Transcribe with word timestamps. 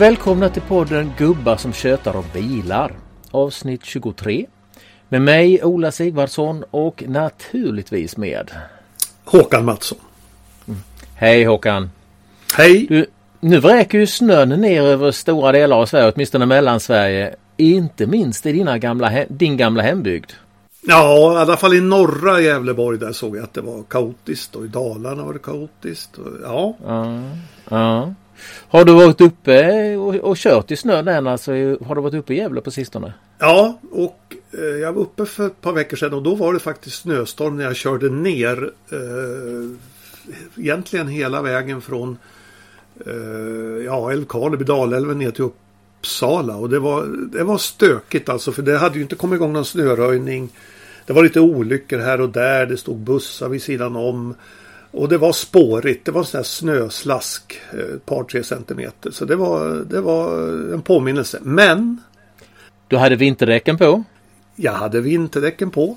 Välkomna 0.00 0.48
till 0.48 0.62
podden 0.62 1.12
Gubbar 1.18 1.56
som 1.56 1.72
tjötar 1.72 2.16
om 2.16 2.24
bilar. 2.32 2.92
Avsnitt 3.30 3.84
23. 3.84 4.46
Med 5.08 5.22
mig 5.22 5.64
Ola 5.64 5.92
Sigvardsson 5.92 6.64
och 6.70 7.04
naturligtvis 7.06 8.16
med 8.16 8.50
Håkan 9.24 9.64
Mattsson. 9.64 9.98
Hej 11.14 11.44
Håkan! 11.44 11.90
Hej! 12.54 12.86
Du, 12.88 13.06
nu 13.40 13.60
vräker 13.60 13.98
ju 13.98 14.06
snön 14.06 14.48
ner 14.48 14.82
över 14.82 15.10
stora 15.10 15.52
delar 15.52 15.76
av 15.76 15.86
Sverige, 15.86 16.12
åtminstone 16.14 16.46
Mellansverige. 16.46 17.34
Inte 17.56 18.06
minst 18.06 18.46
i 18.46 18.52
dina 18.52 18.78
gamla, 18.78 19.24
din 19.28 19.56
gamla 19.56 19.82
hembygd. 19.82 20.32
Ja, 20.82 21.32
i 21.34 21.36
alla 21.36 21.56
fall 21.56 21.74
i 21.74 21.80
norra 21.80 22.40
Gävleborg 22.40 22.98
där 22.98 23.12
såg 23.12 23.36
jag 23.36 23.44
att 23.44 23.54
det 23.54 23.60
var 23.60 23.82
kaotiskt 23.82 24.56
och 24.56 24.64
i 24.64 24.68
Dalarna 24.68 25.24
var 25.24 25.32
det 25.32 25.38
kaotiskt. 25.38 26.18
Och, 26.18 26.32
ja. 26.44 26.76
ja. 26.86 27.22
ja. 27.68 28.14
Har 28.68 28.84
du 28.84 28.92
varit 28.92 29.20
uppe 29.20 29.96
och, 29.96 30.14
och 30.14 30.36
kört 30.36 30.70
i 30.70 30.76
snön 30.76 31.08
än? 31.08 31.26
Alltså, 31.26 31.52
har 31.52 31.94
du 31.94 32.00
varit 32.00 32.14
uppe 32.14 32.34
i 32.34 32.36
Gävle 32.36 32.60
på 32.60 32.70
sistone? 32.70 33.12
Ja, 33.38 33.78
och 33.90 34.36
eh, 34.52 34.64
jag 34.64 34.92
var 34.92 35.02
uppe 35.02 35.26
för 35.26 35.46
ett 35.46 35.60
par 35.60 35.72
veckor 35.72 35.96
sedan 35.96 36.14
och 36.14 36.22
då 36.22 36.34
var 36.34 36.52
det 36.52 36.58
faktiskt 36.58 36.96
snöstorm 36.96 37.56
när 37.56 37.64
jag 37.64 37.76
körde 37.76 38.08
ner 38.08 38.70
eh, 38.92 39.70
egentligen 40.56 41.08
hela 41.08 41.42
vägen 41.42 41.80
från 41.80 42.18
eh, 43.06 43.84
ja, 43.84 44.12
Älvkarleby, 44.12 44.64
Dalälven 44.64 45.18
ner 45.18 45.30
till 45.30 45.44
Uppsala. 45.44 46.56
Och 46.56 46.70
det 46.70 46.78
var, 46.78 47.06
det 47.32 47.44
var 47.44 47.58
stökigt 47.58 48.28
alltså 48.28 48.52
för 48.52 48.62
det 48.62 48.78
hade 48.78 48.96
ju 48.96 49.02
inte 49.02 49.16
kommit 49.16 49.36
igång 49.36 49.52
någon 49.52 49.64
snöröjning. 49.64 50.48
Det 51.06 51.12
var 51.12 51.22
lite 51.22 51.40
olyckor 51.40 51.98
här 51.98 52.20
och 52.20 52.28
där. 52.28 52.66
Det 52.66 52.76
stod 52.76 52.98
bussar 52.98 53.48
vid 53.48 53.62
sidan 53.62 53.96
om. 53.96 54.34
Och 54.90 55.08
det 55.08 55.18
var 55.18 55.32
spårigt. 55.32 56.04
Det 56.04 56.12
var 56.12 56.24
sån 56.24 56.38
här 56.38 56.44
snöslask. 56.44 57.60
Eh, 57.72 57.78
ett 57.78 58.06
par 58.06 58.24
tre 58.24 58.42
centimeter. 58.42 59.10
Så 59.10 59.24
det 59.24 59.36
var, 59.36 59.84
det 59.90 60.00
var 60.00 60.48
en 60.74 60.82
påminnelse. 60.82 61.38
Men. 61.42 62.00
Du 62.88 62.96
hade 62.96 63.16
vinterdäcken 63.16 63.78
på? 63.78 64.04
Jag 64.56 64.72
hade 64.72 65.00
vinterdäcken 65.00 65.70
på. 65.70 65.96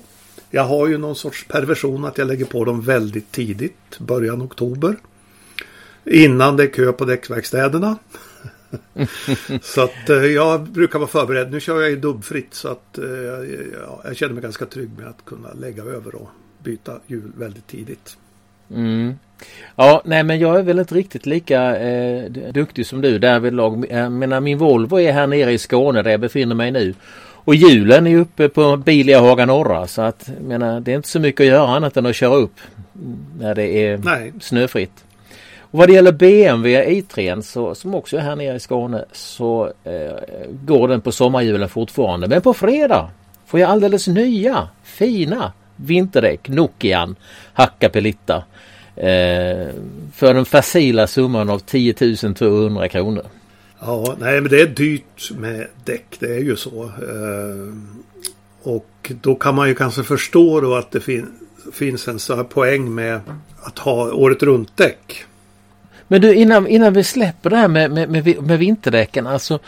Jag 0.50 0.64
har 0.64 0.88
ju 0.88 0.98
någon 0.98 1.16
sorts 1.16 1.46
perversion 1.48 2.04
att 2.04 2.18
jag 2.18 2.28
lägger 2.28 2.44
på 2.44 2.64
dem 2.64 2.80
väldigt 2.80 3.32
tidigt. 3.32 3.98
Början 3.98 4.42
oktober. 4.42 4.96
Innan 6.04 6.56
det 6.56 6.62
är 6.62 6.66
kö 6.66 6.92
på 6.92 7.04
däckverkstäderna. 7.04 7.98
så 9.62 9.80
att 9.80 10.10
eh, 10.10 10.16
jag 10.16 10.62
brukar 10.62 10.98
vara 10.98 11.08
förberedd. 11.08 11.50
Nu 11.50 11.60
kör 11.60 11.82
jag 11.82 11.92
i 11.92 11.96
dubbfritt 11.96 12.54
så 12.54 12.68
att 12.68 12.98
eh, 12.98 13.04
ja, 13.86 14.02
jag 14.04 14.16
känner 14.16 14.34
mig 14.34 14.42
ganska 14.42 14.66
trygg 14.66 14.90
med 14.98 15.06
att 15.06 15.24
kunna 15.24 15.52
lägga 15.52 15.82
över 15.82 16.14
och 16.14 16.28
byta 16.62 17.00
hjul 17.06 17.32
väldigt 17.36 17.66
tidigt. 17.66 18.16
Mm. 18.74 19.18
Ja, 19.76 20.02
nej 20.04 20.22
men 20.22 20.38
jag 20.38 20.58
är 20.58 20.62
väl 20.62 20.78
inte 20.78 20.94
riktigt 20.94 21.26
lika 21.26 21.76
eh, 21.76 22.30
duktig 22.30 22.86
som 22.86 23.00
du 23.00 23.18
därvidlag. 23.18 23.86
Jag 23.90 24.12
menar 24.12 24.40
min 24.40 24.58
Volvo 24.58 25.00
är 25.00 25.12
här 25.12 25.26
nere 25.26 25.52
i 25.52 25.58
Skåne 25.58 26.02
där 26.02 26.10
jag 26.10 26.20
befinner 26.20 26.54
mig 26.54 26.70
nu. 26.70 26.94
Och 27.44 27.54
hjulen 27.54 28.06
är 28.06 28.16
uppe 28.16 28.48
på 28.48 28.76
Bilia 28.76 29.20
Haga 29.20 29.46
Norra 29.46 29.86
så 29.86 30.02
att 30.02 30.30
menar, 30.40 30.80
det 30.80 30.92
är 30.92 30.96
inte 30.96 31.08
så 31.08 31.20
mycket 31.20 31.40
att 31.40 31.46
göra 31.46 31.68
annat 31.68 31.96
än 31.96 32.06
att 32.06 32.16
köra 32.16 32.34
upp 32.34 32.60
när 33.38 33.54
det 33.54 33.86
är 33.86 33.98
nej. 33.98 34.32
snöfritt. 34.40 35.04
Och 35.58 35.78
vad 35.78 35.88
det 35.88 35.92
gäller 35.92 36.12
BMW 36.12 37.00
i3 37.00 37.40
så, 37.40 37.74
som 37.74 37.94
också 37.94 38.16
är 38.16 38.20
här 38.20 38.36
nere 38.36 38.56
i 38.56 38.60
Skåne 38.60 39.04
så 39.12 39.72
eh, 39.84 40.16
går 40.64 40.88
den 40.88 41.00
på 41.00 41.12
sommarhjulen 41.12 41.68
fortfarande. 41.68 42.28
Men 42.28 42.40
på 42.40 42.54
fredag 42.54 43.10
får 43.46 43.60
jag 43.60 43.70
alldeles 43.70 44.08
nya 44.08 44.68
fina 44.82 45.52
vinterdäck 45.76 46.48
Nokian 46.48 47.16
Hakkapeliitta 47.52 48.36
eh, 48.36 48.42
för 50.14 50.34
den 50.34 50.44
facila 50.44 51.06
summan 51.06 51.50
av 51.50 51.58
10 51.58 51.94
200 52.34 52.88
kronor. 52.88 53.26
Ja, 53.80 54.16
nej 54.18 54.40
men 54.40 54.50
det 54.50 54.60
är 54.60 54.66
dyrt 54.66 55.30
med 55.36 55.66
däck. 55.84 56.16
Det 56.18 56.36
är 56.36 56.40
ju 56.40 56.56
så. 56.56 56.84
Eh, 56.84 57.74
och 58.62 59.12
då 59.22 59.34
kan 59.34 59.54
man 59.54 59.68
ju 59.68 59.74
kanske 59.74 60.02
förstå 60.02 60.60
då 60.60 60.74
att 60.74 60.90
det 60.90 61.00
fin 61.00 61.26
finns 61.72 62.08
en 62.08 62.18
sån 62.18 62.36
här 62.36 62.44
poäng 62.44 62.94
med 62.94 63.20
att 63.62 63.78
ha 63.78 64.12
året 64.12 64.42
runt 64.42 64.76
däck. 64.76 65.24
Men 66.08 66.20
du 66.20 66.34
innan, 66.34 66.66
innan 66.66 66.92
vi 66.92 67.04
släpper 67.04 67.50
det 67.50 67.56
här 67.56 67.68
med, 67.68 67.90
med, 67.90 68.10
med, 68.10 68.42
med 68.42 68.58
vinterdäcken. 68.58 69.26
Alltså, 69.26 69.58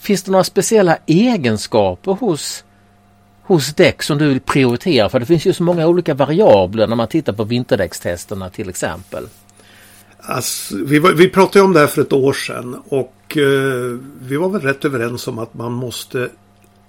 finns 0.00 0.22
det 0.22 0.30
några 0.30 0.44
speciella 0.44 0.98
egenskaper 1.06 2.12
hos 2.12 2.64
hos 3.54 3.74
däck 3.74 4.02
som 4.02 4.18
du 4.18 4.28
vill 4.28 4.40
prioritera? 4.40 5.08
För 5.08 5.20
det 5.20 5.26
finns 5.26 5.46
ju 5.46 5.52
så 5.52 5.62
många 5.62 5.86
olika 5.86 6.14
variabler 6.14 6.86
när 6.86 6.96
man 6.96 7.08
tittar 7.08 7.32
på 7.32 7.44
vinterdäckstesterna 7.44 8.50
till 8.50 8.68
exempel. 8.68 9.28
Alltså, 10.18 10.76
vi, 10.76 10.98
var, 10.98 11.12
vi 11.12 11.28
pratade 11.28 11.64
om 11.64 11.72
det 11.72 11.80
här 11.80 11.86
för 11.86 12.02
ett 12.02 12.12
år 12.12 12.32
sedan 12.32 12.82
och 12.88 13.36
eh, 13.36 13.98
vi 14.22 14.36
var 14.36 14.48
väl 14.48 14.60
rätt 14.60 14.84
överens 14.84 15.28
om 15.28 15.38
att 15.38 15.54
man 15.54 15.72
måste 15.72 16.28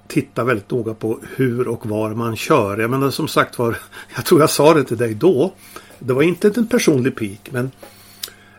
titta 0.08 0.44
väldigt 0.44 0.72
noga 0.72 0.94
på 0.94 1.20
hur 1.36 1.68
och 1.68 1.86
var 1.86 2.10
man 2.10 2.36
kör. 2.36 2.78
Jag 2.78 2.90
menar 2.90 3.10
som 3.10 3.28
sagt 3.28 3.60
var, 3.60 3.78
jag 4.16 4.26
tror 4.26 4.40
jag 4.40 4.50
sa 4.50 4.74
det 4.74 4.84
till 4.84 4.98
dig 4.98 5.14
då. 5.14 5.54
Det 6.00 6.14
var 6.14 6.22
inte 6.22 6.52
en 6.56 6.68
personlig 6.68 7.16
pik 7.16 7.50
men 7.52 7.72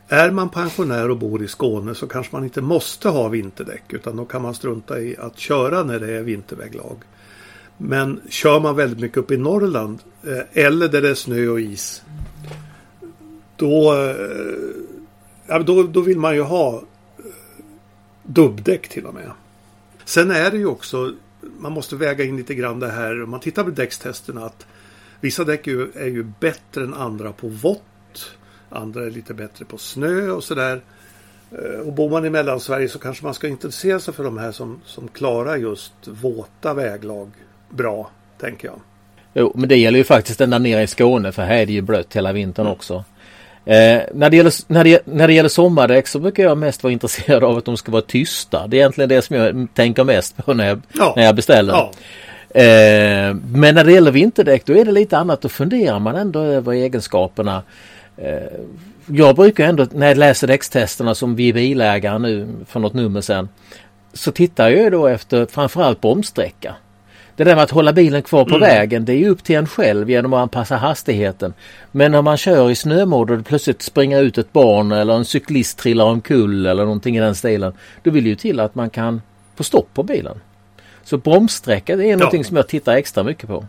är 0.09 0.31
man 0.31 0.49
pensionär 0.49 1.11
och 1.11 1.17
bor 1.17 1.43
i 1.43 1.49
Skåne 1.49 1.95
så 1.95 2.07
kanske 2.07 2.37
man 2.37 2.45
inte 2.45 2.61
måste 2.61 3.09
ha 3.09 3.29
vinterdäck 3.29 3.85
utan 3.89 4.17
då 4.17 4.25
kan 4.25 4.43
man 4.43 4.55
strunta 4.55 5.01
i 5.01 5.17
att 5.19 5.39
köra 5.39 5.83
när 5.83 6.01
det 6.01 6.13
är 6.13 6.23
vinterväglag. 6.23 6.97
Men 7.77 8.21
kör 8.29 8.61
man 8.61 8.77
väldigt 8.77 8.99
mycket 8.99 9.19
upp 9.19 9.31
i 9.31 9.37
Norrland 9.37 9.99
eh, 10.23 10.65
eller 10.65 10.89
där 10.89 11.03
det 11.03 11.11
är 11.11 11.15
snö 11.15 11.49
och 11.49 11.61
is. 11.61 12.03
Då, 13.57 13.95
eh, 13.95 14.17
ja, 15.47 15.59
då, 15.59 15.83
då 15.83 16.01
vill 16.01 16.19
man 16.19 16.35
ju 16.35 16.43
ha 16.43 16.75
eh, 16.75 17.25
dubbdäck 18.23 18.89
till 18.89 19.07
och 19.07 19.15
med. 19.15 19.31
Sen 20.05 20.31
är 20.31 20.51
det 20.51 20.57
ju 20.57 20.67
också, 20.67 21.13
man 21.59 21.73
måste 21.73 21.97
väga 21.97 22.25
in 22.25 22.37
lite 22.37 22.55
grann 22.55 22.81
det 22.81 22.91
här, 22.91 23.23
om 23.23 23.31
man 23.31 23.41
tittar 23.41 23.65
på 23.65 23.71
däckstesterna 23.71 24.45
att 24.45 24.67
vissa 25.21 25.45
däck 25.45 25.67
är 25.67 25.71
ju, 25.71 25.91
är 25.95 26.09
ju 26.09 26.23
bättre 26.41 26.83
än 26.83 26.95
andra 26.95 27.33
på 27.33 27.49
vått. 27.49 28.37
Andra 28.69 29.07
är 29.07 29.11
lite 29.11 29.35
bättre 29.35 29.65
på 29.65 29.79
snö 29.79 30.31
och 30.31 30.45
sådär. 30.45 30.83
Och 31.85 31.93
bor 31.93 32.11
man 32.11 32.25
i 32.25 32.31
Mellansverige 32.31 32.89
så 32.89 32.99
kanske 32.99 33.25
man 33.25 33.35
ska 33.35 33.49
intressera 33.49 34.01
sig 34.01 34.15
för 34.15 34.25
de 34.25 34.39
här 34.39 34.53
som, 34.53 34.81
som 34.85 35.09
klarar 35.09 35.57
just 35.57 35.93
våta 36.09 36.75
väglag 36.75 37.31
bra, 37.73 38.11
tänker 38.41 38.69
jag. 38.69 38.81
Jo, 39.35 39.53
men 39.55 39.69
det 39.69 39.77
gäller 39.77 39.99
ju 39.99 40.05
faktiskt 40.05 40.41
ända 40.41 40.59
nere 40.59 40.83
i 40.83 40.87
Skåne 40.87 41.33
för 41.33 41.43
här 41.43 41.57
är 41.57 41.67
det 41.67 41.73
ju 41.73 41.81
blött 41.81 42.17
hela 42.17 42.33
vintern 42.33 42.67
mm. 42.67 42.73
också. 42.73 43.05
Eh, 43.65 44.01
när, 44.15 44.31
det 44.31 44.37
gäller, 44.37 44.53
när, 44.67 44.85
det, 44.85 45.07
när 45.07 45.27
det 45.27 45.35
gäller 45.35 45.49
sommardäck 45.49 46.07
så 46.07 46.19
brukar 46.19 46.43
jag 46.43 46.59
mest 46.59 46.83
vara 46.83 46.93
intresserad 46.93 47.45
av 47.45 47.57
att 47.57 47.65
de 47.65 47.77
ska 47.77 47.93
vara 47.93 48.03
tysta. 48.03 48.67
Det 48.67 48.77
är 48.77 48.79
egentligen 48.79 49.09
det 49.09 49.23
som 49.23 49.37
jag 49.37 49.67
tänker 49.75 50.05
mest 50.05 50.37
på 50.37 50.55
när 50.55 50.69
jag, 50.69 50.83
ja. 50.93 51.13
när 51.17 51.25
jag 51.25 51.37
beställer. 51.37 51.73
Ja. 51.73 51.91
Eh, 52.61 53.35
men 53.35 53.75
när 53.75 53.85
det 53.85 53.93
gäller 53.93 54.11
vinterdäck 54.11 54.65
då 54.65 54.77
är 54.77 54.85
det 54.85 54.93
lite 54.93 55.19
annat. 55.19 55.41
Då 55.41 55.49
funderar 55.49 55.99
man 55.99 56.17
ändå 56.17 56.41
över 56.41 56.73
egenskaperna. 56.73 57.63
Eh, 58.17 58.43
jag 59.07 59.37
brukar 59.37 59.67
ändå 59.67 59.87
när 59.93 60.09
jag 60.09 60.17
läser 60.17 60.47
däckstesterna 60.47 61.15
som 61.15 61.37
vi 61.37 61.53
bilägare 61.53 62.19
nu 62.19 62.49
för 62.67 62.81
något 62.81 62.95
nummer 62.95 63.21
sedan. 63.21 63.49
Så 64.13 64.33
tittar 64.33 64.71
jag 64.71 64.93
då 64.93 65.07
efter 65.07 65.47
framförallt 65.47 66.01
bromssträcka. 66.01 66.75
Det 67.37 67.45
där 67.45 67.55
med 67.55 67.65
att 67.65 67.71
hålla 67.71 67.93
bilen 67.93 68.23
kvar 68.23 68.45
på 68.45 68.57
mm. 68.57 68.61
vägen 68.61 69.05
det 69.05 69.13
är 69.13 69.29
upp 69.29 69.45
till 69.45 69.57
en 69.57 69.67
själv 69.67 70.11
genom 70.11 70.33
att 70.33 70.41
anpassa 70.41 70.77
hastigheten. 70.77 71.55
Men 71.93 72.13
när 72.13 72.23
man 72.23 72.37
kör 72.37 72.71
i 72.71 72.75
snömod 72.75 73.31
och 73.31 73.37
det 73.37 73.43
plötsligt 73.43 73.83
springer 73.83 74.23
ut 74.23 74.39
ett 74.39 74.53
barn 74.53 74.93
eller 74.93 75.15
en 75.15 75.25
cyklist 75.25 75.79
trillar 75.79 76.05
omkull 76.05 76.67
eller 76.67 76.85
någonting 76.85 77.17
i 77.17 77.21
den 77.21 77.35
stilen. 77.35 77.73
Då 78.03 78.11
vill 78.11 78.25
det 78.25 78.31
ju 78.31 78.37
till 78.37 78.61
att 78.61 78.75
man 78.75 78.91
kan 78.91 79.23
få 79.55 79.65
stopp 79.65 79.89
på 79.95 80.03
bilen. 80.03 80.41
Så 81.05 81.17
bromssträcka 81.17 81.97
det 81.97 82.11
är 82.11 82.17
någonting 82.17 82.41
ja. 82.41 82.45
som 82.45 82.57
jag 82.57 82.69
tittar 82.69 82.97
extra 82.97 83.23
mycket 83.23 83.49
på. 83.49 83.65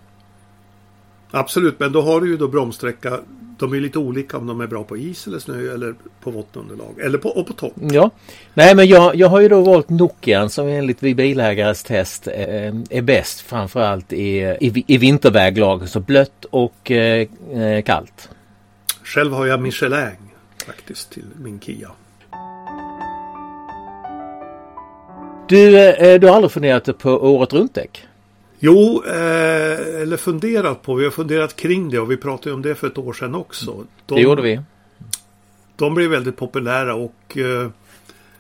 Absolut, 1.36 1.80
men 1.80 1.92
då 1.92 2.02
har 2.02 2.22
du 2.22 2.28
ju 2.28 2.38
då 2.38 2.48
bromssträcka. 2.48 3.20
De 3.60 3.74
är 3.74 3.80
lite 3.80 4.00
olika 4.00 4.38
om 4.38 4.48
de 4.48 4.62
är 4.62 4.68
bra 4.68 4.84
på 4.84 4.98
is 4.98 5.28
eller 5.28 5.40
snö 5.40 5.74
eller 5.74 5.96
på 6.22 6.32
vått 6.32 6.56
underlag. 6.56 7.00
Eller 7.00 7.18
på, 7.18 7.30
och 7.30 7.48
på 7.48 7.54
topp. 7.54 7.74
Ja, 7.76 8.10
nej 8.54 8.76
men 8.76 8.88
jag, 8.88 9.16
jag 9.16 9.28
har 9.28 9.40
ju 9.40 9.48
då 9.48 9.62
valt 9.62 9.90
Nokian 9.90 10.50
som 10.50 10.68
enligt 10.68 11.04
vi 11.04 11.16
bilägares 11.16 11.84
test 11.84 12.28
eh, 12.28 12.36
är 12.90 13.02
bäst 13.02 13.40
framförallt 13.40 14.14
i, 14.14 14.58
i, 14.62 14.84
i 14.88 14.98
vinterväglag. 14.98 15.90
Så 15.90 16.00
blött 16.00 16.46
och 16.50 16.92
eh, 16.92 17.28
eh, 17.54 17.84
kallt. 17.84 18.30
Själv 19.04 19.34
har 19.34 19.46
jag 19.46 19.62
Michelin 19.62 20.30
faktiskt 20.66 21.12
till 21.12 21.26
min 21.44 21.60
Kia. 21.60 21.92
Du, 25.48 25.80
eh, 25.80 26.20
du 26.20 26.28
har 26.28 26.36
aldrig 26.36 26.52
funderat 26.52 26.98
på 26.98 27.10
året 27.10 27.54
runt 27.54 27.74
däck? 27.76 28.08
Jo, 28.66 29.04
eh, 29.08 30.02
eller 30.02 30.18
funderat 30.18 30.82
på. 30.82 30.96
Vi 30.96 31.04
har 31.04 31.12
funderat 31.12 31.56
kring 31.56 31.90
det 31.90 32.00
och 32.00 32.12
vi 32.12 32.18
pratade 32.18 32.56
om 32.56 32.62
det 32.62 32.76
för 32.76 32.88
ett 32.88 32.98
år 32.98 33.14
sedan 33.14 33.36
också. 33.36 33.86
De, 34.06 34.16
det 34.16 34.22
gjorde 34.22 34.42
vi. 34.42 34.62
De 35.76 35.96
blev 35.96 36.10
väldigt 36.10 36.38
populära 36.38 36.96
och 36.96 37.38
eh, 37.38 37.70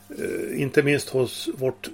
eh, 0.09 0.61
inte 0.61 0.83
minst 0.83 1.09
hos 1.09 1.49
vårt 1.57 1.89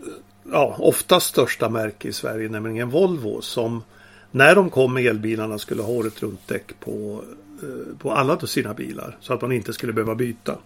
ja, 0.52 0.76
oftast 0.80 1.28
största 1.28 1.70
märke 1.70 2.08
i 2.08 2.14
Sverige, 2.14 2.50
nämligen 2.50 2.90
Volvo. 2.90 3.42
Som 3.42 3.84
när 4.32 4.56
de 4.56 4.70
kom 4.70 4.94
med 4.94 5.06
elbilarna 5.06 5.58
skulle 5.58 5.82
ha 5.82 5.90
året 5.90 6.24
runt 6.24 6.48
däck 6.48 6.80
på, 6.80 7.24
eh, 7.62 7.98
på 7.98 8.12
alla 8.12 8.40
sina 8.40 8.74
bilar. 8.74 9.18
Så 9.22 9.34
att 9.34 9.42
man 9.42 9.52
inte 9.52 9.74
skulle 9.74 9.94
behöva 9.94 10.16
byta. 10.16 10.58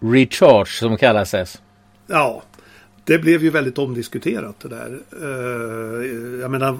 Recharge 0.00 0.78
som 0.78 0.96
kallas 0.96 1.30
det. 1.30 1.60
Ja, 2.06 2.42
det 3.04 3.18
blev 3.18 3.42
ju 3.42 3.50
väldigt 3.50 3.78
omdiskuterat 3.78 4.60
det 4.60 4.68
där. 4.68 5.00
Uh, 5.22 6.40
jag 6.40 6.50
menar 6.50 6.78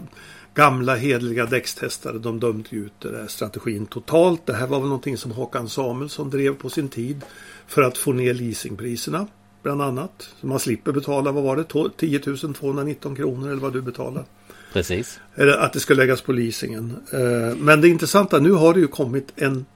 gamla 0.55 0.95
hedliga 0.95 1.47
däckstestare 1.47 2.19
de 2.19 2.41
dömde 2.41 2.69
ut 2.71 2.93
den 2.99 3.13
där 3.13 3.27
strategin 3.27 3.87
totalt. 3.87 4.47
Det 4.47 4.55
här 4.55 4.67
var 4.67 4.79
väl 4.79 4.89
någonting 4.89 5.17
som 5.17 5.31
Håkan 5.31 5.69
Samuelsson 5.69 6.31
drev 6.31 6.55
på 6.55 6.71
sin 6.71 6.89
tid 6.89 7.25
för 7.67 7.83
att 7.83 7.99
få 7.99 8.13
ner 8.13 8.35
leasingpriserna 8.35 9.27
bland 9.63 9.83
annat. 9.83 10.29
Så 10.41 10.47
man 10.47 10.59
slipper 10.61 10.93
betala, 10.93 11.33
vad 11.33 11.45
var 11.45 11.57
det, 11.57 11.91
10 11.97 12.19
219 12.19 13.17
kronor 13.17 13.51
eller 13.51 13.61
vad 13.61 13.73
du 13.73 13.83
betalar. 13.83 14.25
Precis. 14.73 15.21
Eller 15.35 15.53
att 15.53 15.73
det 15.73 15.81
ska 15.81 15.95
läggas 15.95 16.23
på 16.23 16.33
leasingen. 16.33 16.97
Uh, 17.15 17.57
men 17.57 17.81
det 17.81 17.89
intressanta, 17.89 18.39
nu 18.39 18.53
har 18.53 18.75
det 18.75 18.81
ju 18.81 18.87
kommit 18.87 19.33
en 19.37 19.67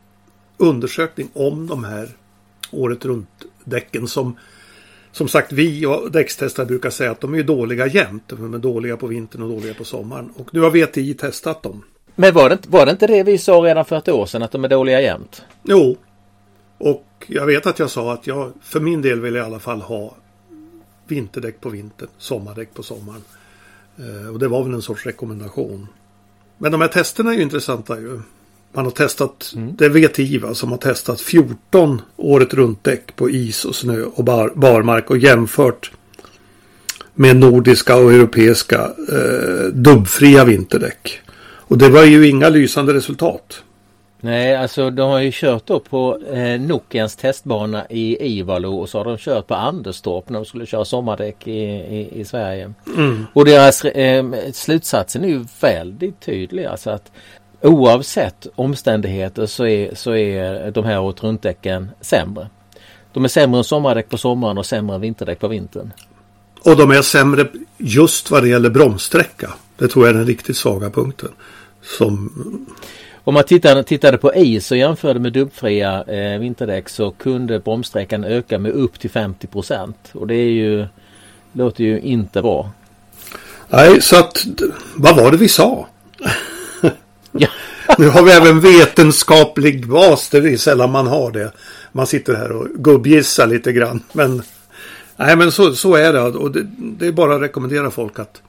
undersökning 0.56 1.28
om 1.32 1.66
de 1.66 1.84
här 1.84 2.08
året 2.70 3.04
runt 3.04 3.28
däcken 3.64 4.08
som 4.08 4.36
som 5.12 5.28
sagt, 5.28 5.52
vi 5.52 5.86
och 5.86 6.10
däckstestare 6.12 6.66
brukar 6.66 6.90
säga 6.90 7.10
att 7.10 7.20
de 7.20 7.34
är 7.34 7.42
dåliga 7.42 7.86
jämt. 7.86 8.22
De 8.26 8.54
är 8.54 8.58
dåliga 8.58 8.96
på 8.96 9.06
vintern 9.06 9.42
och 9.42 9.48
dåliga 9.48 9.74
på 9.74 9.84
sommaren. 9.84 10.30
Och 10.36 10.54
nu 10.54 10.60
har 10.60 10.70
VTI 10.70 11.14
testat 11.14 11.62
dem. 11.62 11.84
Men 12.14 12.34
var 12.34 12.50
det, 12.50 12.58
var 12.68 12.86
det 12.86 12.92
inte 12.92 13.06
det 13.06 13.22
vi 13.22 13.38
sa 13.38 13.52
redan 13.52 13.84
för 13.84 13.96
ett 13.96 14.08
år 14.08 14.26
sedan 14.26 14.42
att 14.42 14.52
de 14.52 14.64
är 14.64 14.68
dåliga 14.68 15.00
jämt? 15.00 15.44
Jo. 15.62 15.96
Och 16.78 17.04
jag 17.26 17.46
vet 17.46 17.66
att 17.66 17.78
jag 17.78 17.90
sa 17.90 18.12
att 18.12 18.26
jag 18.26 18.52
för 18.62 18.80
min 18.80 19.02
del 19.02 19.20
vill 19.20 19.36
i 19.36 19.40
alla 19.40 19.58
fall 19.58 19.80
ha 19.80 20.14
vinterdäck 21.06 21.60
på 21.60 21.68
vintern, 21.68 22.08
sommardäck 22.18 22.74
på 22.74 22.82
sommaren. 22.82 23.22
Eh, 23.96 24.32
och 24.32 24.38
det 24.38 24.48
var 24.48 24.64
väl 24.64 24.74
en 24.74 24.82
sorts 24.82 25.06
rekommendation. 25.06 25.86
Men 26.58 26.72
de 26.72 26.80
här 26.80 26.88
testerna 26.88 27.30
är 27.30 27.36
ju 27.36 27.42
intressanta 27.42 28.00
ju. 28.00 28.20
Man 28.72 28.84
har 28.84 28.92
testat, 28.92 29.52
mm. 29.56 29.76
det 29.76 29.84
är 29.84 29.88
VTI 29.88 30.38
va, 30.38 30.54
som 30.54 30.70
har 30.70 30.78
testat 30.78 31.20
14 31.20 32.02
året 32.16 32.54
runt 32.54 32.84
däck 32.84 33.16
på 33.16 33.30
is 33.30 33.64
och 33.64 33.74
snö 33.74 34.02
och 34.02 34.24
bar, 34.24 34.52
barmark 34.54 35.10
och 35.10 35.18
jämfört 35.18 35.90
med 37.14 37.36
nordiska 37.36 37.96
och 37.96 38.12
europeiska 38.12 38.90
eh, 39.12 39.66
dubbfria 39.72 40.44
vinterdäck. 40.44 41.20
Och 41.40 41.78
det 41.78 41.88
var 41.88 42.04
ju 42.04 42.28
inga 42.28 42.48
lysande 42.48 42.94
resultat. 42.94 43.62
Nej, 44.20 44.56
alltså 44.56 44.90
de 44.90 45.10
har 45.10 45.20
ju 45.20 45.30
kört 45.34 45.66
då 45.66 45.80
på 45.80 46.18
eh, 46.32 46.60
Nokians 46.60 47.16
testbana 47.16 47.86
i 47.90 48.38
Ivalo 48.38 48.78
och 48.78 48.88
så 48.88 48.98
har 48.98 49.04
de 49.04 49.18
kört 49.18 49.46
på 49.46 49.54
Anderstorp 49.54 50.28
när 50.28 50.38
de 50.38 50.44
skulle 50.44 50.66
köra 50.66 50.84
sommardäck 50.84 51.46
i, 51.46 51.60
i, 51.60 52.20
i 52.20 52.24
Sverige. 52.24 52.72
Mm. 52.96 53.26
Och 53.32 53.44
deras 53.44 53.84
eh, 53.84 54.24
slutsatsen 54.52 55.24
är 55.24 55.28
ju 55.28 55.44
väldigt 55.60 56.20
tydlig. 56.20 56.64
Alltså 56.64 56.90
att 56.90 57.12
oavsett 57.62 58.46
omständigheter 58.54 59.46
så 59.46 59.66
är, 59.66 59.94
så 59.94 60.14
är 60.14 60.70
de 60.70 60.84
här 60.84 61.00
året 61.00 61.22
runt-däcken 61.22 61.90
sämre. 62.00 62.48
De 63.12 63.24
är 63.24 63.28
sämre 63.28 63.58
än 63.58 63.64
sommardäck 63.64 64.08
på 64.08 64.18
sommaren 64.18 64.58
och 64.58 64.66
sämre 64.66 64.94
än 64.94 65.00
vinterdäck 65.00 65.38
på 65.38 65.48
vintern. 65.48 65.92
Och 66.60 66.76
de 66.76 66.90
är 66.90 67.02
sämre 67.02 67.46
just 67.76 68.30
vad 68.30 68.42
det 68.42 68.48
gäller 68.48 68.70
bromssträcka. 68.70 69.50
Det 69.76 69.88
tror 69.88 70.06
jag 70.06 70.14
är 70.14 70.18
den 70.18 70.26
riktigt 70.26 70.56
svaga 70.56 70.90
punkten. 70.90 71.28
Som... 71.82 72.30
Om 73.24 73.34
man 73.34 73.44
tittade, 73.44 73.84
tittade 73.84 74.18
på 74.18 74.34
is 74.34 74.70
och 74.70 74.76
jämförde 74.76 75.20
med 75.20 75.32
dubbfria 75.32 76.04
eh, 76.04 76.38
vinterdäck 76.38 76.88
så 76.88 77.10
kunde 77.10 77.60
bromssträckan 77.60 78.24
öka 78.24 78.58
med 78.58 78.72
upp 78.72 79.00
till 79.00 79.10
50 79.10 79.46
procent. 79.46 80.10
Och 80.12 80.26
det 80.26 80.34
är 80.34 80.50
ju, 80.50 80.86
låter 81.52 81.84
ju 81.84 82.00
inte 82.00 82.42
bra. 82.42 82.70
Nej, 83.68 84.02
så 84.02 84.18
att 84.18 84.46
vad 84.94 85.16
var 85.16 85.30
det 85.30 85.36
vi 85.36 85.48
sa? 85.48 85.88
Nu 87.98 88.08
har 88.08 88.22
vi 88.22 88.32
även 88.32 88.60
vetenskaplig 88.60 89.88
bas. 89.88 90.28
Det 90.28 90.38
är 90.38 90.56
sällan 90.56 90.90
man 90.90 91.06
har 91.06 91.30
det. 91.30 91.52
Man 91.92 92.06
sitter 92.06 92.34
här 92.34 92.52
och 92.52 92.68
gubbgissar 92.68 93.46
lite 93.46 93.72
grann. 93.72 94.02
Men, 94.12 94.42
nej, 95.16 95.36
men 95.36 95.52
så, 95.52 95.74
så 95.74 95.94
är 95.94 96.12
det. 96.12 96.20
Och 96.20 96.52
det, 96.52 96.66
det 96.78 97.06
är 97.06 97.12
bara 97.12 97.34
att 97.34 97.42
rekommendera 97.42 97.90
folk 97.90 98.18
att, 98.18 98.42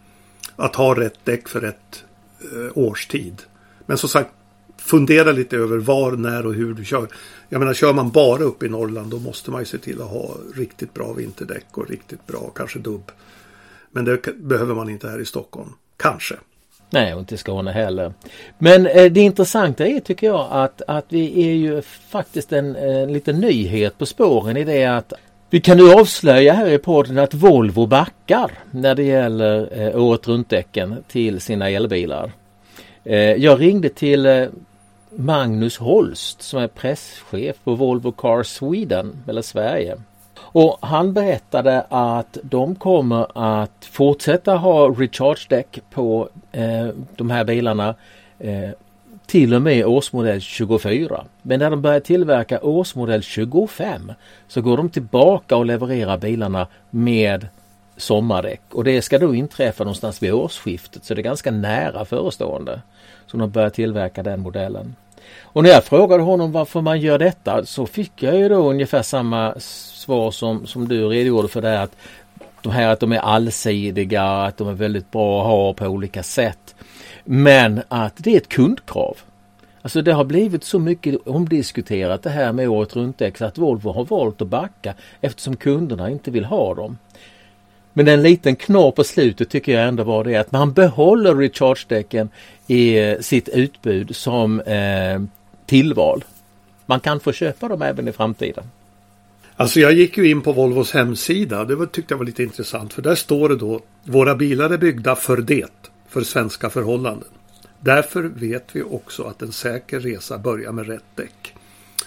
att 0.56 0.76
ha 0.76 1.00
rätt 1.00 1.20
däck 1.24 1.48
för 1.48 1.62
rätt 1.62 2.04
eh, 2.42 2.78
årstid. 2.78 3.42
Men 3.86 3.98
som 3.98 4.10
sagt, 4.10 4.30
fundera 4.78 5.32
lite 5.32 5.58
över 5.58 5.78
var, 5.78 6.12
när 6.12 6.46
och 6.46 6.54
hur 6.54 6.74
du 6.74 6.86
kör. 6.86 7.08
Jag 7.50 7.60
menar, 7.60 7.74
kör 7.74 7.94
man 7.94 8.10
bara 8.10 8.44
upp 8.44 8.64
i 8.64 8.70
Norrland 8.70 9.12
då 9.12 9.20
måste 9.20 9.52
man 9.52 9.62
ju 9.62 9.66
se 9.66 9.78
till 9.78 10.02
att 10.02 10.10
ha 10.10 10.38
riktigt 10.56 10.94
bra 10.94 11.14
vinterdäck 11.14 11.66
och 11.72 11.90
riktigt 11.90 12.28
bra, 12.28 12.52
kanske 12.56 12.80
dubb. 12.80 13.12
Men 13.92 14.06
det 14.06 14.38
behöver 14.38 14.76
man 14.76 14.90
inte 14.90 15.10
här 15.10 15.20
i 15.20 15.26
Stockholm. 15.26 15.70
Kanske. 15.98 16.36
Nej, 16.90 17.14
och 17.14 17.20
inte 17.20 17.38
Skåne 17.38 17.72
heller. 17.72 18.14
Men 18.58 18.88
eh, 18.88 19.12
det 19.12 19.22
intressanta 19.22 19.88
är 19.88 20.00
tycker 20.00 20.28
jag 20.28 20.48
att, 20.52 20.82
att 20.88 21.06
vi 21.10 21.50
är 21.50 21.54
ju 21.54 21.82
faktiskt 21.82 22.54
en, 22.54 22.76
en 22.76 23.14
liten 23.14 23.40
nyhet 23.40 23.98
på 23.98 24.06
spåren 24.06 24.58
i 24.58 24.64
det 24.64 24.86
att 24.86 25.14
vi 25.52 25.62
kan 25.62 25.78
nu 25.78 25.94
avslöja 25.94 26.54
här 26.54 26.70
i 26.70 26.78
podden 26.78 27.18
att 27.18 27.34
Volvo 27.34 27.86
backar 27.86 28.52
när 28.72 28.96
det 28.96 29.04
gäller 29.04 29.70
eh, 29.82 30.04
året 30.04 30.28
runt-däcken 30.28 31.04
till 31.08 31.42
sina 31.42 31.70
elbilar. 31.70 32.32
Eh, 33.04 33.18
jag 33.18 33.62
ringde 33.62 33.90
till 33.90 34.26
eh, 34.26 34.48
Magnus 35.10 35.78
Holst 35.78 36.42
som 36.42 36.60
är 36.60 36.68
presschef 36.68 37.56
på 37.64 37.76
Volvo 37.76 38.12
Car 38.12 38.44
Sweden 38.44 39.24
eller 39.28 39.42
Sverige. 39.42 39.98
Och 40.52 40.78
han 40.82 41.14
berättade 41.14 41.86
att 41.90 42.38
de 42.44 42.76
kommer 42.76 43.28
att 43.62 43.86
fortsätta 43.92 44.56
ha 44.56 44.88
recharge-däck 44.88 45.80
på 45.90 46.30
eh, 46.52 46.88
de 47.16 47.30
här 47.30 47.44
bilarna 47.44 47.96
eh, 48.40 48.70
till 49.26 49.54
och 49.54 49.62
med 49.62 49.86
årsmodell 49.86 50.42
24. 50.42 51.26
Men 51.42 51.60
när 51.60 51.70
de 51.70 51.82
börjar 51.82 52.00
tillverka 52.00 52.60
årsmodell 52.62 53.24
25 53.24 54.12
så 54.48 54.62
går 54.62 54.78
de 54.78 54.90
tillbaka 54.90 55.56
och 55.56 55.66
levererar 55.66 56.18
bilarna 56.18 56.68
med 56.90 57.48
sommardäck 57.98 58.62
och 58.72 58.84
det 58.84 59.02
ska 59.02 59.20
då 59.20 59.36
inträffa 59.36 59.84
någonstans 59.84 60.24
vid 60.24 60.34
årsskiftet 60.34 61.06
så 61.06 61.14
det 61.14 61.22
är 61.22 61.24
ganska 61.24 61.52
nära 61.52 62.06
förestående 62.06 62.82
som 63.28 63.40
de 63.40 63.50
börjar 63.50 63.70
tillverka 63.70 64.24
den 64.24 64.40
modellen. 64.40 64.96
Och 65.42 65.64
när 65.64 65.70
jag 65.70 65.84
frågade 65.84 66.24
honom 66.24 66.52
varför 66.52 66.82
man 66.82 67.00
gör 67.00 67.20
detta 67.20 67.66
så 67.66 67.86
fick 67.86 68.24
jag 68.24 68.36
ju 68.38 68.50
då 68.50 68.70
ungefär 68.70 69.02
samma 69.02 69.54
svar 69.60 70.32
som, 70.32 70.68
som 70.68 70.88
du 70.88 71.08
redogjorde 71.08 71.48
för 71.48 71.62
där 71.62 71.84
att 71.84 71.96
de 72.62 72.72
här 72.72 72.88
att 72.88 73.00
de 73.00 73.12
är 73.12 73.20
allsidiga, 73.20 74.24
att 74.24 74.58
de 74.58 74.68
är 74.68 74.74
väldigt 74.74 75.12
bra 75.12 75.42
att 75.42 75.48
ha 75.48 75.74
på 75.74 75.86
olika 75.86 76.24
sätt. 76.24 76.76
Men 77.24 77.82
att 77.88 78.14
det 78.18 78.34
är 78.34 78.38
ett 78.38 78.50
kundkrav. 78.50 79.18
Alltså 79.82 80.02
det 80.02 80.14
har 80.14 80.24
blivit 80.24 80.64
så 80.64 80.80
mycket 80.80 81.28
omdiskuterat 81.28 82.24
det 82.24 82.30
här 82.30 82.54
med 82.54 82.70
året 82.70 82.96
runt 82.96 83.22
X 83.22 83.42
att 83.42 83.58
Volvo 83.58 83.92
har 83.92 84.06
valt 84.06 84.42
att 84.42 84.48
backa 84.48 84.94
eftersom 85.22 85.56
kunderna 85.56 86.10
inte 86.10 86.32
vill 86.32 86.46
ha 86.46 86.76
dem. 86.76 86.98
Men 88.00 88.08
en 88.08 88.22
liten 88.22 88.56
knorr 88.56 88.92
på 88.92 89.04
slutet 89.04 89.50
tycker 89.50 89.72
jag 89.72 89.88
ändå 89.88 90.04
var 90.04 90.24
det 90.24 90.36
att 90.36 90.52
man 90.52 90.74
behåller 90.74 91.36
recharge-däcken 91.36 92.30
i 92.68 93.00
eh, 93.00 93.20
sitt 93.20 93.50
utbud 93.50 94.16
som 94.16 94.60
eh, 94.60 95.22
tillval. 95.66 96.24
Man 96.86 97.00
kan 97.00 97.20
få 97.20 97.32
köpa 97.32 97.68
dem 97.68 97.82
även 97.82 98.08
i 98.08 98.12
framtiden. 98.12 98.64
Alltså 99.56 99.80
jag 99.80 99.94
gick 99.94 100.18
ju 100.18 100.30
in 100.30 100.42
på 100.42 100.52
Volvos 100.52 100.92
hemsida. 100.92 101.66
Det 101.66 101.76
var, 101.76 101.86
tyckte 101.86 102.14
jag 102.14 102.18
var 102.18 102.26
lite 102.26 102.44
intressant. 102.44 102.94
För 102.94 103.02
där 103.02 103.16
står 103.16 103.50
det 103.50 103.56
då 103.56 103.82
Våra 104.04 104.36
bilar 104.36 104.70
är 104.70 104.78
byggda 104.78 105.16
för 105.16 105.38
det. 105.38 105.90
För 106.08 106.22
svenska 106.22 106.70
förhållanden. 106.70 107.30
Därför 107.80 108.24
vet 108.24 108.66
vi 108.72 108.84
också 108.84 109.24
att 109.24 109.42
en 109.42 109.52
säker 109.52 110.00
resa 110.00 110.38
börjar 110.38 110.72
med 110.72 110.88
rätt 110.88 111.16
däck. 111.16 111.56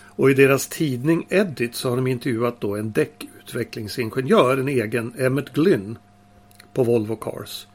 Och 0.07 0.31
i 0.31 0.35
deras 0.35 0.67
tidning 0.67 1.27
Edit 1.29 1.75
så 1.75 1.89
har 1.89 1.97
de 1.97 2.07
intervjuat 2.07 2.61
då 2.61 2.77
en 2.77 2.93
däck 2.93 3.27
utvecklingsingenjör, 3.52 4.56
en 4.59 4.68
egen 4.68 5.14
Emmet 5.18 5.52
Glynn 5.52 5.99
på 6.75 6.85
Volvo 6.85 7.16
Cars. 7.16 7.66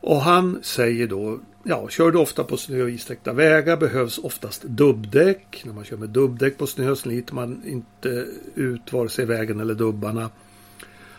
Och 0.00 0.20
han 0.20 0.58
säger 0.62 1.06
då 1.06 1.38
Ja, 1.68 1.88
kör 1.88 2.10
du 2.10 2.18
ofta 2.18 2.44
på 2.44 2.56
snö 2.56 2.82
och 2.82 2.90
istäckta 2.90 3.32
vägar 3.32 3.76
behövs 3.76 4.18
oftast 4.18 4.62
dubbdäck. 4.62 5.62
När 5.64 5.72
man 5.72 5.84
kör 5.84 5.96
med 5.96 6.08
dubbdäck 6.08 6.58
på 6.58 6.66
snö 6.66 6.96
sliter 6.96 7.34
man 7.34 7.62
inte 7.64 8.26
ut 8.54 8.92
vare 8.92 9.08
sig 9.08 9.24
vägen 9.24 9.60
eller 9.60 9.74
dubbarna. 9.74 10.30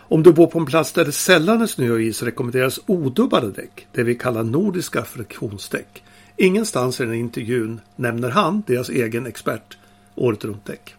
Om 0.10 0.24
du 0.24 0.34
bor 0.34 0.48
på 0.48 0.60
en 0.60 0.66
plats 0.66 0.94
där 0.94 1.06
det 1.06 1.12
sällan 1.12 1.62
är 1.62 1.68
snö 1.68 1.92
och 1.92 2.02
is 2.02 2.24
rekommenderas 2.24 2.80
odubbade 2.86 3.52
däck, 3.52 3.88
det 3.92 4.04
vi 4.04 4.16
kallar 4.16 4.44
nordiska 4.44 5.04
friktionsdäck. 5.04 6.04
Ingenstans 6.38 7.02
i 7.02 7.06
den 7.06 7.14
intervjun 7.14 7.82
nämner 7.96 8.30
han, 8.30 8.64
deras 8.68 8.90
egen 8.90 9.26
expert, 9.26 9.78
året 10.16 10.46
runt 10.46 10.66
däck 10.66 10.98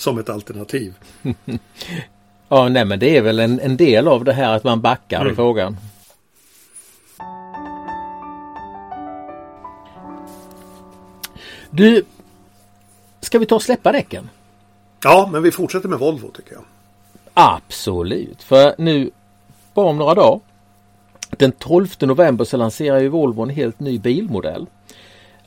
som 0.00 0.18
ett 0.18 0.28
alternativ. 0.28 0.94
ja, 2.48 2.68
nej 2.68 2.84
men 2.84 2.98
det 2.98 3.16
är 3.16 3.22
väl 3.22 3.38
en, 3.38 3.60
en 3.60 3.76
del 3.76 4.08
av 4.08 4.24
det 4.24 4.32
här 4.32 4.56
att 4.56 4.64
man 4.64 4.80
backar 4.80 5.20
mm. 5.20 5.32
i 5.32 5.36
frågan. 5.36 5.76
Du, 11.70 12.04
ska 13.20 13.38
vi 13.38 13.46
ta 13.46 13.54
och 13.54 13.62
släppa 13.62 13.92
däcken? 13.92 14.30
Ja, 15.02 15.28
men 15.32 15.42
vi 15.42 15.50
fortsätter 15.50 15.88
med 15.88 15.98
Volvo 15.98 16.30
tycker 16.30 16.52
jag. 16.52 16.64
Absolut, 17.34 18.42
för 18.42 18.74
nu 18.78 19.10
bara 19.74 19.86
om 19.86 19.98
några 19.98 20.14
dagar 20.14 20.40
den 21.30 21.52
12 21.52 21.88
november 22.00 22.44
så 22.44 22.56
lanserar 22.56 22.98
ju 22.98 23.08
Volvo 23.08 23.42
en 23.42 23.48
helt 23.48 23.80
ny 23.80 23.98
bilmodell. 23.98 24.66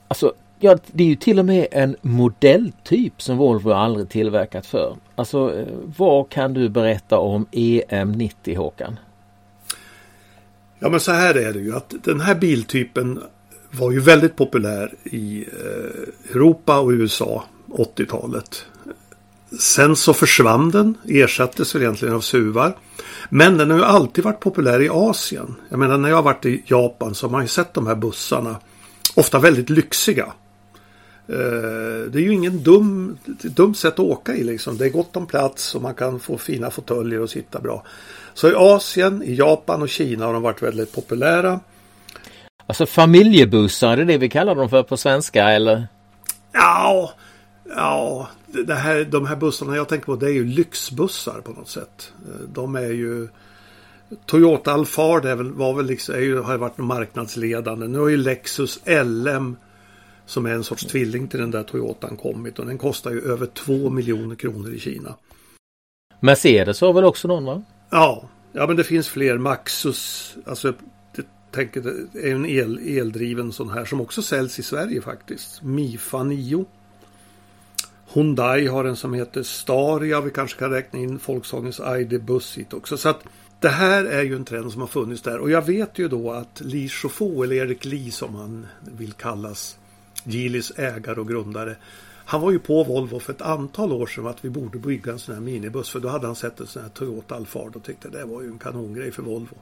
Alltså 0.08 0.34
Ja, 0.64 0.78
det 0.92 1.04
är 1.04 1.08
ju 1.08 1.16
till 1.16 1.40
och 1.40 1.46
med 1.46 1.68
en 1.72 1.96
modelltyp 2.02 3.22
som 3.22 3.38
Volvo 3.38 3.72
aldrig 3.72 4.10
tillverkat 4.10 4.66
för. 4.66 4.96
Alltså 5.16 5.56
eh, 5.60 5.68
vad 5.98 6.30
kan 6.30 6.54
du 6.54 6.70
berätta 6.70 7.18
om 7.18 7.46
EM90 7.52 8.58
Håkan? 8.58 9.00
Ja 10.80 10.90
men 10.90 11.00
så 11.00 11.12
här 11.12 11.36
är 11.36 11.54
det 11.54 11.60
ju 11.60 11.76
att 11.76 11.94
den 12.04 12.22
här 12.22 12.36
biltypen 12.36 13.24
var 13.72 13.92
ju 13.92 14.00
väldigt 14.00 14.36
populär 14.36 14.94
i 15.04 15.40
eh, 15.42 16.32
Europa 16.36 16.80
och 16.80 16.90
USA 16.90 17.44
80-talet. 17.68 18.66
Sen 19.60 19.96
så 19.96 20.14
försvann 20.14 20.72
den, 20.72 20.98
ersattes 21.08 21.76
väl 21.76 21.82
egentligen 21.82 22.16
av 22.16 22.22
SUVar. 22.22 22.78
Men 23.30 23.58
den 23.58 23.72
har 23.72 23.78
ju 23.78 23.84
alltid 23.84 24.24
varit 24.24 24.40
populär 24.40 24.82
i 24.82 24.90
Asien. 24.90 25.56
Jag 25.70 25.80
menar 25.80 25.98
när 25.98 26.10
jag 26.10 26.16
har 26.16 26.24
varit 26.24 26.46
i 26.46 26.64
Japan 26.66 27.16
så 27.16 27.28
har 27.28 27.32
man 27.32 27.42
ju 27.42 27.48
sett 27.48 27.74
de 27.74 27.88
här 27.88 27.96
bussarna. 27.96 28.56
Ofta 29.16 29.40
väldigt 29.40 29.70
lyxiga. 29.70 30.34
Eh, 31.28 32.12
det 32.12 32.20
är 32.20 32.22
ju 32.22 32.34
ingen 32.34 32.64
dum, 32.64 33.18
dumt 33.42 33.76
sätt 33.76 33.94
att 33.94 34.00
åka 34.00 34.36
i 34.36 34.44
liksom. 34.44 34.78
Det 34.78 34.86
är 34.86 34.90
gott 34.90 35.16
om 35.16 35.28
plats 35.28 35.76
och 35.76 35.82
man 35.82 35.94
kan 35.94 36.20
få 36.20 36.38
fina 36.38 36.72
fåtöljer 36.72 37.20
och 37.20 37.30
sitta 37.30 37.60
bra. 37.60 37.84
Så 38.34 38.50
i 38.50 38.54
Asien, 38.56 39.24
i 39.24 39.36
Japan 39.36 39.82
och 39.82 39.90
Kina 39.90 40.26
har 40.26 40.34
de 40.34 40.42
varit 40.42 40.62
väldigt 40.62 40.92
populära. 40.92 41.60
Alltså 42.66 42.86
familjebussar, 42.86 43.92
är 43.92 43.98
det 43.98 44.06
det 44.06 44.18
vi 44.18 44.30
kallar 44.30 44.56
dem 44.56 44.70
för 44.70 44.84
på 44.84 44.98
svenska 44.98 45.50
eller? 45.50 45.88
Ja, 46.52 47.14
ja 47.76 48.28
det 48.46 48.76
här, 48.76 49.04
de 49.04 49.26
här 49.26 49.36
bussarna 49.36 49.76
jag 49.76 49.90
tänker 49.90 50.06
på 50.06 50.16
det 50.16 50.26
är 50.26 50.34
ju 50.34 50.46
lyxbussar 50.46 51.42
på 51.42 51.52
något 51.52 51.70
sätt. 51.70 52.14
De 52.54 52.76
är 52.76 52.92
ju 52.92 53.28
Toyota 54.26 54.74
Alphard 54.74 55.26
är 55.26 55.36
väl, 55.36 55.52
var 55.52 55.74
väl 55.74 55.86
liksom, 55.86 56.16
är 56.16 56.20
ju, 56.20 56.40
har 56.40 56.58
varit 56.58 56.78
marknadsledande. 56.78 57.88
Nu 57.88 58.00
har 58.00 58.10
ju 58.10 58.18
Lexus 58.18 58.80
LM 58.86 59.56
som 60.32 60.46
är 60.46 60.54
en 60.54 60.64
sorts 60.64 60.86
tvilling 60.86 61.28
till 61.28 61.40
den 61.40 61.52
där 61.52 61.64
Toyotan 61.64 62.18
kommit 62.18 62.60
och 62.60 62.66
den 62.66 62.78
kostar 62.78 63.12
ju 63.12 63.22
över 63.22 63.46
2 63.46 63.90
miljoner 63.90 64.36
kronor 64.36 64.74
i 64.74 64.80
Kina. 64.80 65.16
Mercedes 66.20 66.82
har 66.82 66.94
väl 66.94 67.04
också 67.04 67.28
någon 67.28 67.46
va? 67.46 67.64
Ja, 67.90 68.30
ja 68.52 68.68
men 68.68 68.76
det 68.76 68.84
finns 68.84 69.08
fler. 69.08 69.38
Maxus, 69.38 70.36
alltså 70.46 70.74
det, 71.16 71.26
tänker, 71.52 71.82
det 71.82 72.30
är 72.30 72.36
en 72.36 72.46
el, 72.46 72.98
eldriven 72.98 73.52
sån 73.52 73.70
här 73.70 73.86
som 73.86 74.02
också 74.02 74.22
säljs 74.22 74.60
i 74.60 74.64
Sverige 74.64 75.02
faktiskt. 75.02 75.64
Mifa 75.64 76.24
9. 76.24 76.66
Hyundai 78.14 78.68
har 78.68 78.86
en 78.86 78.96
som 78.96 79.14
heter 79.14 79.44
Staria. 79.44 80.22
Vi 80.22 80.32
kanske 80.32 80.60
kan 80.60 80.72
räkna 80.72 81.00
in 81.00 81.20
Volkswagens 81.26 81.82
ID 82.00 82.24
Buss 82.24 82.58
hit 82.58 82.74
också. 82.74 82.98
Så 82.98 83.10
att 83.10 83.24
det 83.60 83.70
här 83.70 84.06
är 84.06 84.24
ju 84.24 84.36
en 84.36 84.46
trend 84.46 84.72
som 84.72 84.82
har 84.82 84.88
funnits 84.88 85.22
där. 85.22 85.40
Och 85.40 85.52
jag 85.52 85.66
vet 85.66 86.00
ju 86.00 86.08
då 86.08 86.32
att 86.32 86.62
Li 86.62 86.90
Chauffeau, 86.90 87.44
eller 87.44 87.56
Erik 87.56 87.86
Li 87.86 88.12
som 88.12 88.36
han 88.36 88.68
vill 88.98 89.14
kallas, 89.14 89.78
Geelys 90.24 90.72
ägare 90.78 91.20
och 91.20 91.28
grundare. 91.28 91.76
Han 92.26 92.42
var 92.42 92.52
ju 92.52 92.60
på 92.60 92.84
Volvo 92.84 93.20
för 93.20 93.34
ett 93.34 93.42
antal 93.42 93.92
år 93.92 94.08
sedan 94.08 94.28
att 94.28 94.46
vi 94.46 94.50
borde 94.50 94.78
bygga 94.78 95.12
en 95.12 95.20
sån 95.20 95.36
här 95.36 95.42
minibuss. 95.42 95.90
För 95.90 96.00
då 96.00 96.10
hade 96.10 96.26
han 96.26 96.36
sett 96.36 96.60
en 96.60 96.68
sån 96.68 96.82
här 96.82 96.90
Toyota 96.90 97.36
Alphard 97.36 97.76
och 97.76 97.84
tyckte 97.84 98.10
det 98.10 98.26
var 98.26 98.42
ju 98.42 98.48
en 98.48 98.60
kanongrej 98.60 99.12
för 99.12 99.24
Volvo. 99.24 99.56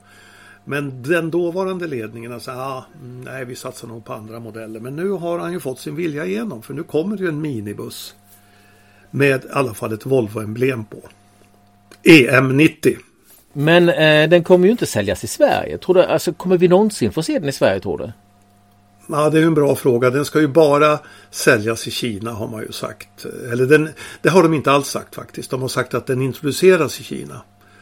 Men 0.66 1.04
den 1.04 1.32
dåvarande 1.32 1.88
ledningen 1.88 2.40
sa 2.40 2.52
ah, 2.52 2.86
mm, 3.02 3.22
nej 3.22 3.46
vi 3.46 3.56
satsar 3.56 3.88
nog 3.88 4.06
på 4.06 4.14
andra 4.14 4.40
modeller. 4.40 4.80
Men 4.80 4.96
nu 4.96 5.10
har 5.10 5.40
han 5.40 5.54
ju 5.54 5.60
fått 5.60 5.80
sin 5.80 5.96
vilja 5.96 6.26
igenom 6.26 6.62
för 6.62 6.74
nu 6.74 6.84
kommer 6.84 7.18
det 7.18 7.24
ju 7.24 7.30
en 7.30 7.42
minibuss. 7.42 8.16
Med 9.12 9.46
i 9.46 9.48
alla 9.52 9.74
fall 9.74 9.94
ett 9.94 10.06
Volvo-emblem 10.06 10.86
på. 10.86 10.98
EM90. 12.04 12.98
Men 13.54 13.90
eh, 13.90 14.30
den 14.30 14.44
kommer 14.44 14.66
ju 14.66 14.72
inte 14.72 14.86
säljas 14.86 15.24
i 15.24 15.28
Sverige. 15.28 15.78
Tror 15.78 15.96
du, 15.96 16.04
alltså, 16.04 16.34
kommer 16.34 16.58
vi 16.58 16.68
någonsin 16.68 17.12
få 17.12 17.24
se 17.24 17.40
den 17.40 17.50
i 17.50 17.52
Sverige 17.52 17.80
tror 17.80 17.98
du? 17.98 18.12
Ja, 19.12 19.30
det 19.30 19.40
är 19.40 19.44
en 19.44 19.54
bra 19.54 19.76
fråga. 19.76 20.10
Den 20.10 20.26
ska 20.26 20.40
ju 20.42 20.48
bara 20.48 21.00
säljas 21.32 21.88
i 21.88 21.92
Kina 21.92 22.32
har 22.32 22.48
man 22.48 22.62
ju 22.62 22.72
sagt. 22.72 23.26
Eller 23.52 23.66
den, 23.66 23.90
det 24.22 24.30
har 24.30 24.44
de 24.44 24.54
inte 24.54 24.72
alls 24.72 24.88
sagt 24.88 25.16
faktiskt. 25.16 25.52
De 25.52 25.62
har 25.62 25.68
sagt 25.68 25.94
att 25.94 26.06
den 26.06 26.22
introduceras 26.22 27.00
i 27.00 27.04
Kina. 27.04 27.42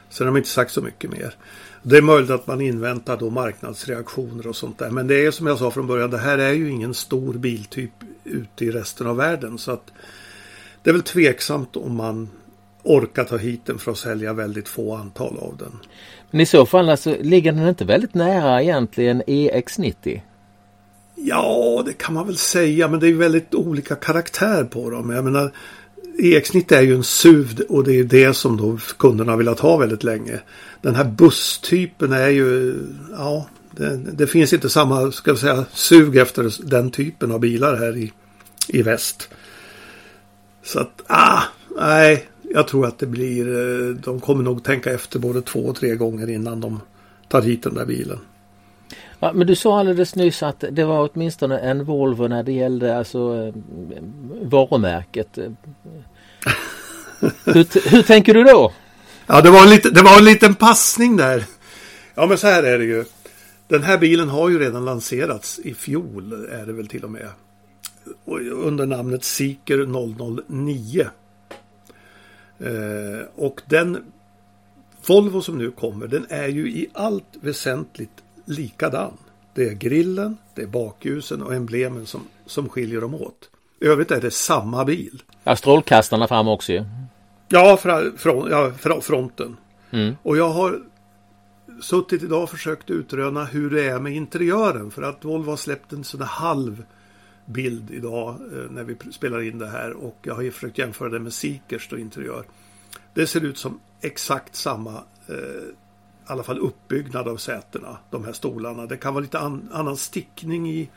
Sen 0.09 0.27
har 0.27 0.33
de 0.33 0.37
inte 0.37 0.49
sagt 0.49 0.71
så 0.71 0.81
mycket 0.81 1.11
mer. 1.11 1.35
Det 1.83 1.97
är 1.97 2.01
möjligt 2.01 2.31
att 2.31 2.47
man 2.47 2.61
inväntar 2.61 3.17
då 3.17 3.29
marknadsreaktioner 3.29 4.47
och 4.47 4.55
sånt 4.55 4.79
där. 4.79 4.89
Men 4.89 5.07
det 5.07 5.25
är 5.25 5.31
som 5.31 5.47
jag 5.47 5.57
sa 5.57 5.71
från 5.71 5.87
början, 5.87 6.11
det 6.11 6.17
här 6.17 6.37
är 6.37 6.53
ju 6.53 6.69
ingen 6.69 6.93
stor 6.93 7.33
biltyp 7.33 7.91
ute 8.23 8.65
i 8.65 8.71
resten 8.71 9.07
av 9.07 9.15
världen. 9.15 9.57
Så 9.57 9.71
att 9.71 9.91
det 10.83 10.89
är 10.89 10.93
väl 10.93 11.03
tveksamt 11.03 11.75
om 11.75 11.95
man 11.95 12.29
orkar 12.83 13.23
ta 13.23 13.37
hit 13.37 13.65
den 13.65 13.77
för 13.77 13.91
att 13.91 13.97
sälja 13.97 14.33
väldigt 14.33 14.67
få 14.67 14.95
antal 14.95 15.37
av 15.37 15.57
den. 15.57 15.79
Men 16.31 16.41
i 16.41 16.45
så 16.45 16.65
fall 16.65 16.89
alltså, 16.89 17.15
ligger 17.21 17.51
den 17.51 17.67
inte 17.67 17.85
väldigt 17.85 18.13
nära 18.13 18.61
egentligen 18.61 19.23
EX90? 19.23 20.21
Ja, 21.19 21.83
det 21.85 21.93
kan 21.93 22.13
man 22.13 22.27
väl 22.27 22.37
säga, 22.37 22.87
men 22.87 22.99
det 22.99 23.07
är 23.07 23.13
väldigt 23.13 23.55
olika 23.55 23.95
karaktär 23.95 24.63
på 24.63 24.89
dem. 24.89 25.09
Jag 25.09 25.23
menar, 25.23 25.51
EX90 26.19 26.73
är 26.73 26.81
ju 26.81 26.95
en 26.95 27.03
SUV 27.03 27.61
och 27.69 27.83
det 27.83 27.99
är 27.99 28.03
det 28.03 28.33
som 28.33 28.57
då 28.57 28.77
kunderna 28.97 29.31
har 29.31 29.37
velat 29.37 29.59
ha 29.59 29.77
väldigt 29.77 30.03
länge. 30.03 30.39
Den 30.81 30.95
här 30.95 31.03
busstypen 31.03 32.11
är 32.11 32.27
ju, 32.27 32.75
ja, 33.11 33.47
det, 33.71 33.97
det, 33.97 34.27
finns 34.27 34.53
inte 34.53 34.69
samma, 34.69 35.11
ska 35.11 35.33
vi 35.33 35.39
säga, 35.39 35.65
sug 35.73 36.17
efter 36.17 36.53
den 36.69 36.91
typen 36.91 37.31
av 37.31 37.39
bilar 37.39 37.75
här 37.75 37.97
i, 37.97 38.11
i 38.67 38.81
väst. 38.81 39.29
Så 40.63 40.79
att, 40.79 41.03
ah, 41.07 41.41
nej, 41.79 42.25
jag 42.41 42.67
tror 42.67 42.85
att 42.85 42.99
det 42.99 43.05
blir, 43.05 43.47
eh, 43.47 43.95
de 43.95 44.19
kommer 44.19 44.43
nog 44.43 44.63
tänka 44.63 44.91
efter 44.91 45.19
både 45.19 45.41
två 45.41 45.59
och 45.59 45.75
tre 45.75 45.95
gånger 45.95 46.29
innan 46.29 46.61
de 46.61 46.81
tar 47.27 47.41
hit 47.41 47.63
den 47.63 47.73
där 47.73 47.85
bilen. 47.85 48.19
Ja, 49.19 49.33
men 49.33 49.47
du 49.47 49.55
sa 49.55 49.79
alldeles 49.79 50.15
nyss 50.15 50.43
att 50.43 50.63
det 50.71 50.83
var 50.83 51.09
åtminstone 51.13 51.59
en 51.59 51.83
Volvo 51.85 52.27
när 52.27 52.43
det 52.43 52.51
gällde 52.51 52.97
alltså 52.97 53.35
eh, 53.35 53.53
varumärket. 54.41 55.37
hur, 57.45 57.89
hur 57.89 58.01
tänker 58.01 58.33
du 58.33 58.43
då? 58.43 58.73
Ja, 59.27 59.41
det 59.41 59.49
var, 59.49 59.63
en 59.63 59.69
lite, 59.69 59.89
det 59.89 60.01
var 60.01 60.17
en 60.17 60.25
liten 60.25 60.55
passning 60.55 61.17
där. 61.17 61.43
Ja, 62.15 62.25
men 62.25 62.37
så 62.37 62.47
här 62.47 62.63
är 62.63 62.77
det 62.77 62.85
ju. 62.85 63.05
Den 63.67 63.83
här 63.83 63.97
bilen 63.97 64.29
har 64.29 64.49
ju 64.49 64.59
redan 64.59 64.85
lanserats 64.85 65.59
i 65.59 65.73
fjol 65.73 66.33
är 66.51 66.65
det 66.65 66.73
väl 66.73 66.87
till 66.87 67.03
och 67.03 67.11
med. 67.11 67.29
Under 68.53 68.85
namnet 68.85 69.23
Seeker 69.23 69.85
009. 70.49 71.07
Eh, 72.59 73.25
och 73.35 73.61
den 73.65 74.03
Volvo 75.07 75.41
som 75.41 75.57
nu 75.57 75.71
kommer 75.71 76.07
den 76.07 76.25
är 76.29 76.47
ju 76.47 76.69
i 76.69 76.89
allt 76.93 77.37
väsentligt 77.41 78.23
likadan. 78.47 79.17
Det 79.53 79.69
är 79.69 79.73
grillen, 79.73 80.37
det 80.55 80.61
är 80.61 80.67
bakljusen 80.67 81.41
och 81.41 81.53
emblemen 81.53 82.05
som, 82.05 82.21
som 82.45 82.69
skiljer 82.69 83.01
dem 83.01 83.15
åt. 83.15 83.49
I 83.81 83.85
övrigt 83.85 84.11
är 84.11 84.21
det 84.21 84.31
samma 84.31 84.85
bil. 84.85 85.23
Ja, 85.43 85.55
strålkastarna 85.55 86.27
fram 86.27 86.47
också 86.47 86.71
ju. 86.71 86.85
Ja, 87.47 87.77
fra, 87.77 88.01
från, 88.17 88.49
ja 88.49 88.71
fronten. 89.01 89.57
Mm. 89.91 90.15
Och 90.23 90.37
jag 90.37 90.49
har 90.49 90.81
suttit 91.81 92.23
idag 92.23 92.43
och 92.43 92.49
försökt 92.49 92.89
utröna 92.89 93.45
hur 93.45 93.69
det 93.69 93.85
är 93.85 93.99
med 93.99 94.15
interiören. 94.15 94.91
För 94.91 95.01
att 95.01 95.25
Volvo 95.25 95.49
har 95.49 95.57
släppt 95.57 95.93
en 95.93 96.03
sån 96.03 96.21
halv 96.21 96.83
bild 97.45 97.91
idag 97.91 98.29
eh, 98.29 98.71
när 98.71 98.83
vi 98.83 98.97
spelar 99.11 99.41
in 99.41 99.59
det 99.59 99.67
här. 99.67 99.91
Och 99.93 100.17
jag 100.21 100.35
har 100.35 100.41
ju 100.41 100.51
försökt 100.51 100.77
jämföra 100.77 101.09
det 101.09 101.19
med 101.19 101.33
Seekers 101.33 101.93
interiör. 101.93 102.45
Det 103.13 103.27
ser 103.27 103.45
ut 103.45 103.57
som 103.57 103.79
exakt 104.01 104.55
samma 104.55 104.93
eh, 105.27 105.35
i 106.29 106.31
alla 106.31 106.43
fall 106.43 106.59
uppbyggnad 106.59 107.27
av 107.27 107.37
sätena, 107.37 107.97
de 108.09 108.25
här 108.25 108.33
stolarna. 108.33 108.85
Det 108.85 108.97
kan 108.97 109.13
vara 109.13 109.21
lite 109.21 109.39
an, 109.39 109.69
annan 109.71 109.97
stickning 109.97 110.69
i, 110.69 110.89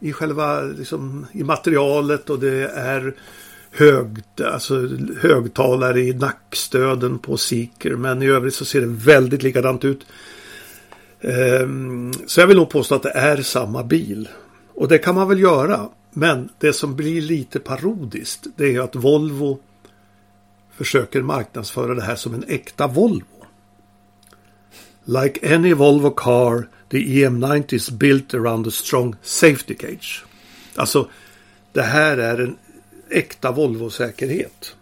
i 0.00 0.12
själva 0.12 0.62
liksom, 0.62 1.26
i 1.32 1.44
materialet 1.44 2.30
och 2.30 2.38
det 2.38 2.68
är 2.68 3.14
hög, 3.70 4.22
alltså, 4.44 4.88
högtalare 5.20 6.00
i 6.00 6.12
nackstöden 6.12 7.18
på 7.18 7.36
Seeker. 7.36 7.96
Men 7.96 8.22
i 8.22 8.26
övrigt 8.26 8.54
så 8.54 8.64
ser 8.64 8.80
det 8.80 8.86
väldigt 8.86 9.42
likadant 9.42 9.84
ut. 9.84 10.06
Ehm, 11.20 12.12
så 12.26 12.40
jag 12.40 12.46
vill 12.46 12.56
nog 12.56 12.70
påstå 12.70 12.94
att 12.94 13.02
det 13.02 13.10
är 13.10 13.42
samma 13.42 13.84
bil. 13.84 14.28
Och 14.74 14.88
det 14.88 14.98
kan 14.98 15.14
man 15.14 15.28
väl 15.28 15.40
göra. 15.40 15.88
Men 16.10 16.48
det 16.58 16.72
som 16.72 16.96
blir 16.96 17.22
lite 17.22 17.60
parodiskt 17.60 18.46
det 18.56 18.76
är 18.76 18.80
att 18.80 18.96
Volvo 18.96 19.58
försöker 20.76 21.22
marknadsföra 21.22 21.94
det 21.94 22.02
här 22.02 22.16
som 22.16 22.34
en 22.34 22.44
äkta 22.48 22.86
Volvo. 22.86 23.35
Like 25.08 25.54
any 25.54 25.74
Volvo 25.74 26.10
car, 26.10 26.68
the 26.88 27.22
EM90 27.22 27.72
is 27.72 27.90
built 27.90 28.34
around 28.34 28.66
a 28.66 28.70
strong 28.70 29.16
safety 29.22 29.74
cage. 29.74 30.24
Alltså, 30.76 31.08
det 31.72 31.82
här 31.82 32.18
är 32.18 32.40
en 32.40 32.56
äkta 33.10 33.52
Volvo-säkerhet. 33.52 34.74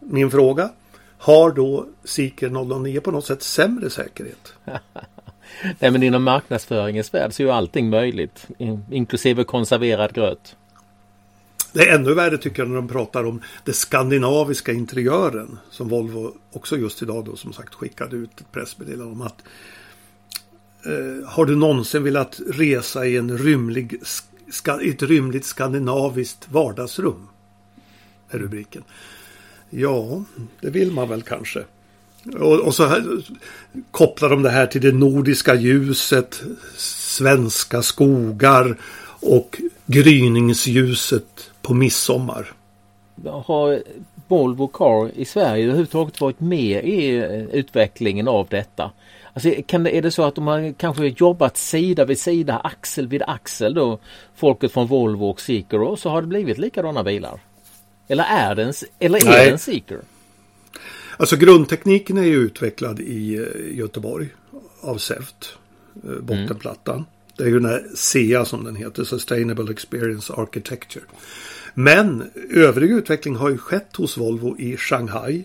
Min 0.00 0.30
fråga, 0.30 0.70
har 1.18 1.50
då 1.50 1.86
Seeker 2.04 2.80
009 2.80 3.00
på 3.00 3.10
något 3.10 3.26
sätt 3.26 3.42
sämre 3.42 3.90
säkerhet? 3.90 4.52
Nej 5.78 5.90
men 5.90 6.02
inom 6.02 6.22
marknadsföringens 6.22 7.14
värld 7.14 7.32
så 7.32 7.42
är 7.42 7.46
ju 7.46 7.52
allting 7.52 7.90
möjligt. 7.90 8.46
Inklusive 8.90 9.44
konserverad 9.44 10.14
gröt. 10.14 10.56
Det 11.74 11.88
är 11.88 11.94
ännu 11.94 12.14
värre 12.14 12.38
tycker 12.38 12.62
jag 12.62 12.68
när 12.68 12.76
de 12.76 12.88
pratar 12.88 13.24
om 13.24 13.42
den 13.64 13.74
skandinaviska 13.74 14.72
interiören. 14.72 15.58
Som 15.70 15.88
Volvo 15.88 16.34
också 16.52 16.76
just 16.76 17.02
idag 17.02 17.24
då 17.24 17.36
som 17.36 17.52
sagt 17.52 17.74
skickade 17.74 18.16
ut 18.16 18.40
ett 18.40 18.52
pressmeddelande 18.52 19.12
om 19.12 19.22
att 19.22 19.42
eh, 20.86 21.28
Har 21.28 21.46
du 21.46 21.56
någonsin 21.56 22.02
velat 22.02 22.40
resa 22.46 23.06
i 23.06 23.16
en 23.16 23.38
rymlig 23.38 24.00
ska, 24.50 24.80
ett 24.80 25.02
rymligt 25.02 25.44
skandinaviskt 25.44 26.48
vardagsrum. 26.50 27.28
Är 28.30 28.38
rubriken. 28.38 28.82
Ja, 29.70 30.24
det 30.60 30.70
vill 30.70 30.92
man 30.92 31.08
väl 31.08 31.22
kanske. 31.22 31.64
Och, 32.38 32.60
och 32.60 32.74
så 32.74 32.86
här, 32.86 33.24
kopplar 33.90 34.30
de 34.30 34.42
det 34.42 34.50
här 34.50 34.66
till 34.66 34.80
det 34.80 34.92
nordiska 34.92 35.54
ljuset, 35.54 36.42
svenska 36.76 37.82
skogar 37.82 38.76
och 39.20 39.60
gryningsljuset 39.86 41.50
på 41.64 41.74
midsommar. 41.74 42.52
Har 43.24 43.82
Volvo 44.28 44.68
Car 44.68 45.10
i 45.14 45.24
Sverige 45.24 45.64
överhuvudtaget 45.64 46.20
varit 46.20 46.40
med 46.40 46.84
i 46.84 47.16
eh, 47.16 47.44
utvecklingen 47.44 48.28
av 48.28 48.46
detta? 48.50 48.90
Alltså, 49.32 49.50
kan 49.66 49.82
det, 49.82 49.96
är 49.96 50.02
det 50.02 50.10
så 50.10 50.22
att 50.22 50.34
de 50.34 50.46
har 50.46 50.74
kanske 50.78 51.06
jobbat 51.06 51.56
sida 51.56 52.04
vid 52.04 52.18
sida, 52.18 52.58
axel 52.58 53.08
vid 53.08 53.22
axel 53.22 53.74
då, 53.74 53.98
folket 54.34 54.72
från 54.72 54.86
Volvo 54.86 55.24
och 55.24 55.40
Seeker 55.40 55.80
och 55.80 55.98
så 55.98 56.10
har 56.10 56.22
det 56.22 56.28
blivit 56.28 56.58
likadana 56.58 57.04
bilar? 57.04 57.40
Eller 58.08 58.24
är 58.24 58.54
det 58.54 58.62
en, 58.62 58.72
eller 58.98 59.18
är 59.18 59.44
det 59.44 59.50
en 59.50 59.58
Seeker? 59.58 60.00
Alltså 61.16 61.36
grundtekniken 61.36 62.18
är 62.18 62.22
ju 62.22 62.36
utvecklad 62.36 63.00
i 63.00 63.34
eh, 63.34 63.78
Göteborg 63.78 64.28
av 64.80 64.96
SEVT, 64.96 65.58
eh, 66.04 66.10
bottenplattan. 66.10 66.94
Mm. 66.94 67.06
Det 67.36 67.44
är 67.44 67.48
ju 67.48 67.60
den 67.60 67.70
här 67.70 67.84
SEA 67.94 68.44
som 68.44 68.64
den 68.64 68.76
heter, 68.76 69.04
Sustainable 69.04 69.72
Experience 69.72 70.32
Architecture. 70.32 71.04
Men 71.74 72.30
övrig 72.50 72.90
utveckling 72.90 73.36
har 73.36 73.50
ju 73.50 73.58
skett 73.58 73.96
hos 73.96 74.18
Volvo 74.18 74.58
i 74.58 74.76
Shanghai. 74.76 75.44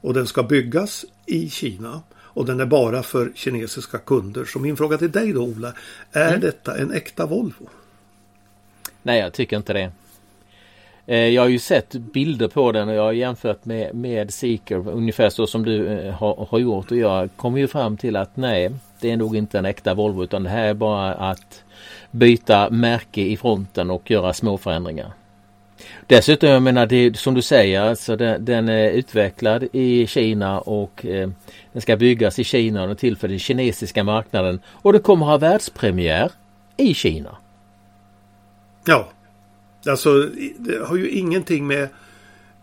Och 0.00 0.14
den 0.14 0.26
ska 0.26 0.42
byggas 0.42 1.04
i 1.26 1.50
Kina. 1.50 2.02
Och 2.12 2.46
den 2.46 2.60
är 2.60 2.66
bara 2.66 3.02
för 3.02 3.32
kinesiska 3.34 3.98
kunder. 3.98 4.44
Så 4.44 4.58
min 4.58 4.76
fråga 4.76 4.98
till 4.98 5.10
dig 5.10 5.32
då 5.32 5.42
Ola. 5.42 5.72
Är 6.12 6.28
mm. 6.28 6.40
detta 6.40 6.78
en 6.78 6.92
äkta 6.92 7.26
Volvo? 7.26 7.68
Nej 9.02 9.20
jag 9.20 9.32
tycker 9.32 9.56
inte 9.56 9.72
det. 9.72 9.92
Eh, 11.06 11.28
jag 11.28 11.42
har 11.42 11.48
ju 11.48 11.58
sett 11.58 11.92
bilder 11.92 12.48
på 12.48 12.72
den 12.72 12.88
och 12.88 12.94
jag 12.94 13.02
har 13.02 13.12
jämfört 13.12 13.64
med, 13.64 13.94
med 13.94 14.34
Seeker 14.34 14.88
ungefär 14.88 15.30
så 15.30 15.46
som 15.46 15.64
du 15.64 15.86
eh, 15.86 16.14
har, 16.14 16.46
har 16.50 16.58
gjort 16.58 16.90
och 16.90 16.96
jag 16.96 17.28
kommer 17.36 17.58
ju 17.58 17.68
fram 17.68 17.96
till 17.96 18.16
att 18.16 18.36
nej 18.36 18.70
det 19.00 19.10
är 19.10 19.16
nog 19.16 19.36
inte 19.36 19.58
en 19.58 19.64
äkta 19.64 19.94
Volvo 19.94 20.24
utan 20.24 20.42
det 20.42 20.50
här 20.50 20.64
är 20.64 20.74
bara 20.74 21.14
att 21.14 21.64
byta 22.10 22.70
märke 22.70 23.20
i 23.20 23.36
fronten 23.36 23.90
och 23.90 24.10
göra 24.10 24.32
små 24.32 24.58
förändringar. 24.58 25.12
Dessutom, 26.06 26.48
jag 26.48 26.62
menar 26.62 26.86
det 26.86 27.16
som 27.16 27.34
du 27.34 27.42
säger, 27.42 27.80
alltså 27.80 28.16
den, 28.16 28.44
den 28.44 28.68
är 28.68 28.90
utvecklad 28.90 29.68
i 29.72 30.06
Kina 30.06 30.60
och 30.60 31.06
eh, 31.06 31.30
den 31.72 31.82
ska 31.82 31.96
byggas 31.96 32.38
i 32.38 32.44
Kina 32.44 32.84
och 32.84 32.98
till 32.98 33.16
för 33.16 33.28
den 33.28 33.38
kinesiska 33.38 34.04
marknaden 34.04 34.60
och 34.66 34.92
det 34.92 34.98
kommer 34.98 35.26
ha 35.26 35.36
världspremiär 35.36 36.30
i 36.76 36.94
Kina. 36.94 37.36
Ja, 38.84 39.08
alltså 39.86 40.22
det 40.58 40.86
har 40.86 40.96
ju 40.96 41.10
ingenting 41.10 41.66
med 41.66 41.88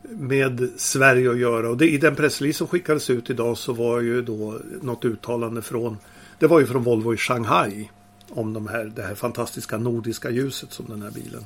med 0.09 0.69
Sverige 0.77 1.31
att 1.31 1.37
göra 1.37 1.69
och 1.69 1.77
det, 1.77 1.89
i 1.89 1.97
den 1.97 2.15
pressrelease 2.15 2.57
som 2.57 2.67
skickades 2.67 3.09
ut 3.09 3.29
idag 3.29 3.57
så 3.57 3.73
var 3.73 4.01
ju 4.01 4.21
då 4.21 4.59
något 4.81 5.05
uttalande 5.05 5.61
från 5.61 5.97
Det 6.39 6.47
var 6.47 6.59
ju 6.59 6.65
från 6.65 6.83
Volvo 6.83 7.13
i 7.13 7.17
Shanghai 7.17 7.89
om 8.29 8.53
de 8.53 8.67
här, 8.67 8.91
det 8.95 9.01
här 9.01 9.15
fantastiska 9.15 9.77
nordiska 9.77 10.29
ljuset 10.29 10.73
som 10.73 10.85
den 10.89 11.01
här 11.01 11.11
bilen 11.11 11.45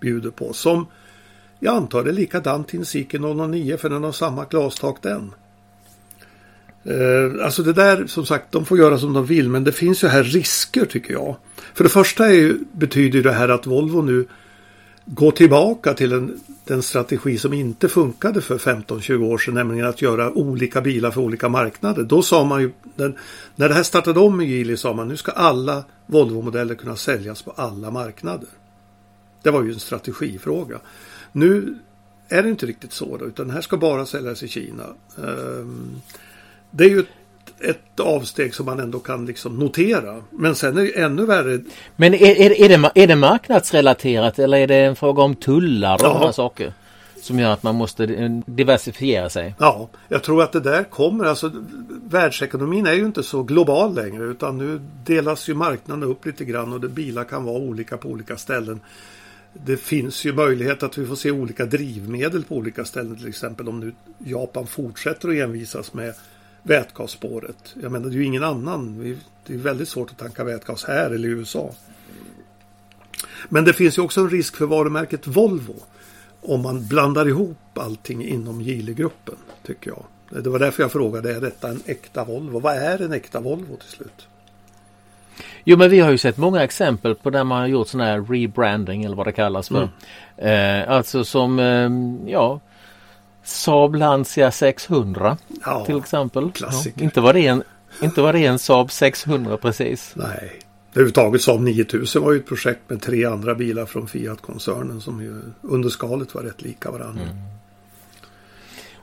bjuder 0.00 0.30
på. 0.30 0.52
Som 0.52 0.86
jag 1.58 1.76
antar 1.76 2.04
är 2.04 2.12
likadant 2.12 2.68
till 2.68 2.78
en 2.78 2.86
Seeker 2.86 3.46
009 3.48 3.76
för 3.76 3.90
den 3.90 4.04
har 4.04 4.12
samma 4.12 4.44
glastak 4.44 5.02
den. 5.02 5.34
Eh, 6.84 7.44
alltså 7.44 7.62
det 7.62 7.72
där 7.72 8.06
som 8.06 8.26
sagt 8.26 8.52
de 8.52 8.64
får 8.64 8.78
göra 8.78 8.98
som 8.98 9.12
de 9.12 9.26
vill 9.26 9.48
men 9.48 9.64
det 9.64 9.72
finns 9.72 10.04
ju 10.04 10.08
här 10.08 10.22
risker 10.22 10.84
tycker 10.84 11.12
jag. 11.12 11.36
För 11.74 11.84
det 11.84 11.90
första 11.90 12.26
är 12.26 12.32
ju, 12.32 12.58
betyder 12.72 13.22
det 13.22 13.32
här 13.32 13.48
att 13.48 13.66
Volvo 13.66 14.02
nu 14.02 14.26
gå 15.06 15.30
tillbaka 15.30 15.94
till 15.94 16.12
en, 16.12 16.40
den 16.64 16.82
strategi 16.82 17.38
som 17.38 17.52
inte 17.52 17.88
funkade 17.88 18.40
för 18.40 18.58
15-20 18.58 19.24
år 19.24 19.38
sedan, 19.38 19.54
nämligen 19.54 19.86
att 19.86 20.02
göra 20.02 20.32
olika 20.32 20.80
bilar 20.80 21.10
för 21.10 21.20
olika 21.20 21.48
marknader. 21.48 22.02
Då 22.02 22.22
sa 22.22 22.44
man 22.44 22.62
ju, 22.62 22.72
den, 22.94 23.16
när 23.56 23.68
det 23.68 23.74
här 23.74 23.82
startade 23.82 24.20
om 24.20 24.40
i 24.40 24.44
Geely 24.44 24.76
sa 24.76 24.92
man 24.92 25.08
nu 25.08 25.16
ska 25.16 25.32
alla 25.32 25.84
Volvo-modeller 26.06 26.74
kunna 26.74 26.96
säljas 26.96 27.42
på 27.42 27.50
alla 27.50 27.90
marknader. 27.90 28.48
Det 29.42 29.50
var 29.50 29.62
ju 29.62 29.72
en 29.72 29.80
strategifråga. 29.80 30.80
Nu 31.32 31.78
är 32.28 32.42
det 32.42 32.48
inte 32.48 32.66
riktigt 32.66 32.92
så 32.92 33.16
då, 33.16 33.24
utan 33.24 33.46
den 33.46 33.54
här 33.54 33.62
ska 33.62 33.76
bara 33.76 34.06
säljas 34.06 34.42
i 34.42 34.48
Kina. 34.48 34.84
Ehm, 35.18 36.00
det 36.70 36.84
är 36.84 36.88
ju 36.88 37.04
ett, 37.60 38.00
avsteg 38.00 38.54
som 38.54 38.66
man 38.66 38.80
ändå 38.80 38.98
kan 38.98 39.26
liksom 39.26 39.58
notera. 39.58 40.22
Men 40.30 40.54
sen 40.54 40.78
är 40.78 40.82
det 40.82 41.00
ännu 41.00 41.26
värre. 41.26 41.60
Men 41.96 42.14
är, 42.14 42.40
är, 42.40 42.60
är, 42.60 42.68
det, 42.68 42.90
är 42.94 43.06
det 43.06 43.16
marknadsrelaterat 43.16 44.38
eller 44.38 44.58
är 44.58 44.66
det 44.66 44.76
en 44.76 44.96
fråga 44.96 45.22
om 45.22 45.34
tullar 45.34 45.94
och 45.94 46.00
ja. 46.00 46.12
sådana 46.12 46.32
saker? 46.32 46.72
Som 47.22 47.38
gör 47.38 47.50
att 47.50 47.62
man 47.62 47.74
måste 47.74 48.06
diversifiera 48.46 49.28
sig. 49.28 49.54
Ja, 49.58 49.88
jag 50.08 50.22
tror 50.22 50.42
att 50.42 50.52
det 50.52 50.60
där 50.60 50.84
kommer. 50.84 51.24
Alltså, 51.24 51.52
världsekonomin 52.08 52.86
är 52.86 52.92
ju 52.92 53.04
inte 53.04 53.22
så 53.22 53.42
global 53.42 53.94
längre 53.94 54.24
utan 54.24 54.58
nu 54.58 54.80
delas 55.04 55.48
ju 55.48 55.54
marknaden 55.54 56.02
upp 56.02 56.26
lite 56.26 56.44
grann 56.44 56.72
och 56.72 56.80
det, 56.80 56.88
bilar 56.88 57.24
kan 57.24 57.44
vara 57.44 57.56
olika 57.56 57.96
på 57.96 58.08
olika 58.08 58.36
ställen 58.36 58.80
det 59.64 59.76
finns 59.76 60.24
ju 60.24 60.32
möjlighet 60.32 60.82
att 60.82 60.98
vi 60.98 61.06
får 61.06 61.16
se 61.16 61.30
olika 61.30 61.64
drivmedel 61.66 62.44
på 62.44 62.56
olika 62.56 62.84
ställen. 62.84 63.16
Till 63.16 63.28
exempel 63.28 63.68
om 63.68 63.80
nu 63.80 63.94
Japan 64.18 64.66
fortsätter 64.66 65.28
att 65.28 65.34
envisas 65.34 65.94
med 65.94 66.14
vätgasspåret. 66.66 67.74
Jag 67.82 67.92
menar 67.92 68.08
det 68.08 68.14
är 68.14 68.18
ju 68.18 68.24
ingen 68.24 68.44
annan. 68.44 69.16
Det 69.46 69.54
är 69.54 69.58
väldigt 69.58 69.88
svårt 69.88 70.10
att 70.10 70.18
tanka 70.18 70.44
vätgas 70.44 70.84
här 70.84 71.10
eller 71.10 71.28
i 71.28 71.32
USA. 71.32 71.70
Men 73.48 73.64
det 73.64 73.72
finns 73.72 73.98
ju 73.98 74.02
också 74.02 74.20
en 74.20 74.30
risk 74.30 74.56
för 74.56 74.66
varumärket 74.66 75.26
Volvo. 75.26 75.74
Om 76.40 76.62
man 76.62 76.86
blandar 76.88 77.28
ihop 77.28 77.78
allting 77.78 78.24
inom 78.24 78.60
Geely-gruppen. 78.60 79.34
Tycker 79.66 79.90
jag. 79.90 80.04
Det 80.42 80.50
var 80.50 80.58
därför 80.58 80.82
jag 80.82 80.92
frågade, 80.92 81.36
är 81.36 81.40
detta 81.40 81.68
en 81.68 81.82
äkta 81.86 82.24
Volvo? 82.24 82.60
Vad 82.60 82.76
är 82.76 83.02
en 83.02 83.12
äkta 83.12 83.40
Volvo 83.40 83.76
till 83.76 83.88
slut? 83.88 84.28
Jo 85.64 85.76
men 85.76 85.90
vi 85.90 86.00
har 86.00 86.10
ju 86.10 86.18
sett 86.18 86.36
många 86.36 86.62
exempel 86.62 87.14
på 87.14 87.30
där 87.30 87.44
man 87.44 87.58
har 87.58 87.66
gjort 87.66 87.88
sån 87.88 88.00
här 88.00 88.20
rebranding 88.20 89.04
eller 89.04 89.16
vad 89.16 89.26
det 89.26 89.32
kallas 89.32 89.68
för. 89.68 89.88
Mm. 90.36 90.82
Eh, 90.82 90.90
alltså 90.90 91.24
som 91.24 91.58
eh, 91.58 92.32
ja 92.32 92.60
Saab 93.46 93.94
Lancia 93.94 94.50
600 94.50 95.36
ja, 95.64 95.84
till 95.84 95.98
exempel. 95.98 96.50
Ja, 96.60 96.70
inte, 96.96 97.20
var 97.20 97.32
det 97.32 97.46
en, 97.46 97.62
inte 98.02 98.20
var 98.22 98.32
det 98.32 98.46
en 98.46 98.58
Saab 98.58 98.90
600 98.90 99.56
precis. 99.56 100.12
Nej. 100.14 100.60
Överhuvudtaget 100.92 101.42
Saab 101.42 101.60
9000 101.60 102.22
var 102.22 102.32
ju 102.32 102.38
ett 102.38 102.46
projekt 102.46 102.80
med 102.88 103.02
tre 103.02 103.24
andra 103.24 103.54
bilar 103.54 103.86
från 103.86 104.08
Fiat-koncernen 104.08 105.00
som 105.00 105.22
ju 105.22 105.40
under 105.62 105.88
skalet 105.88 106.34
var 106.34 106.42
rätt 106.42 106.62
lika 106.62 106.90
varandra. 106.90 107.22
Mm. 107.22 107.36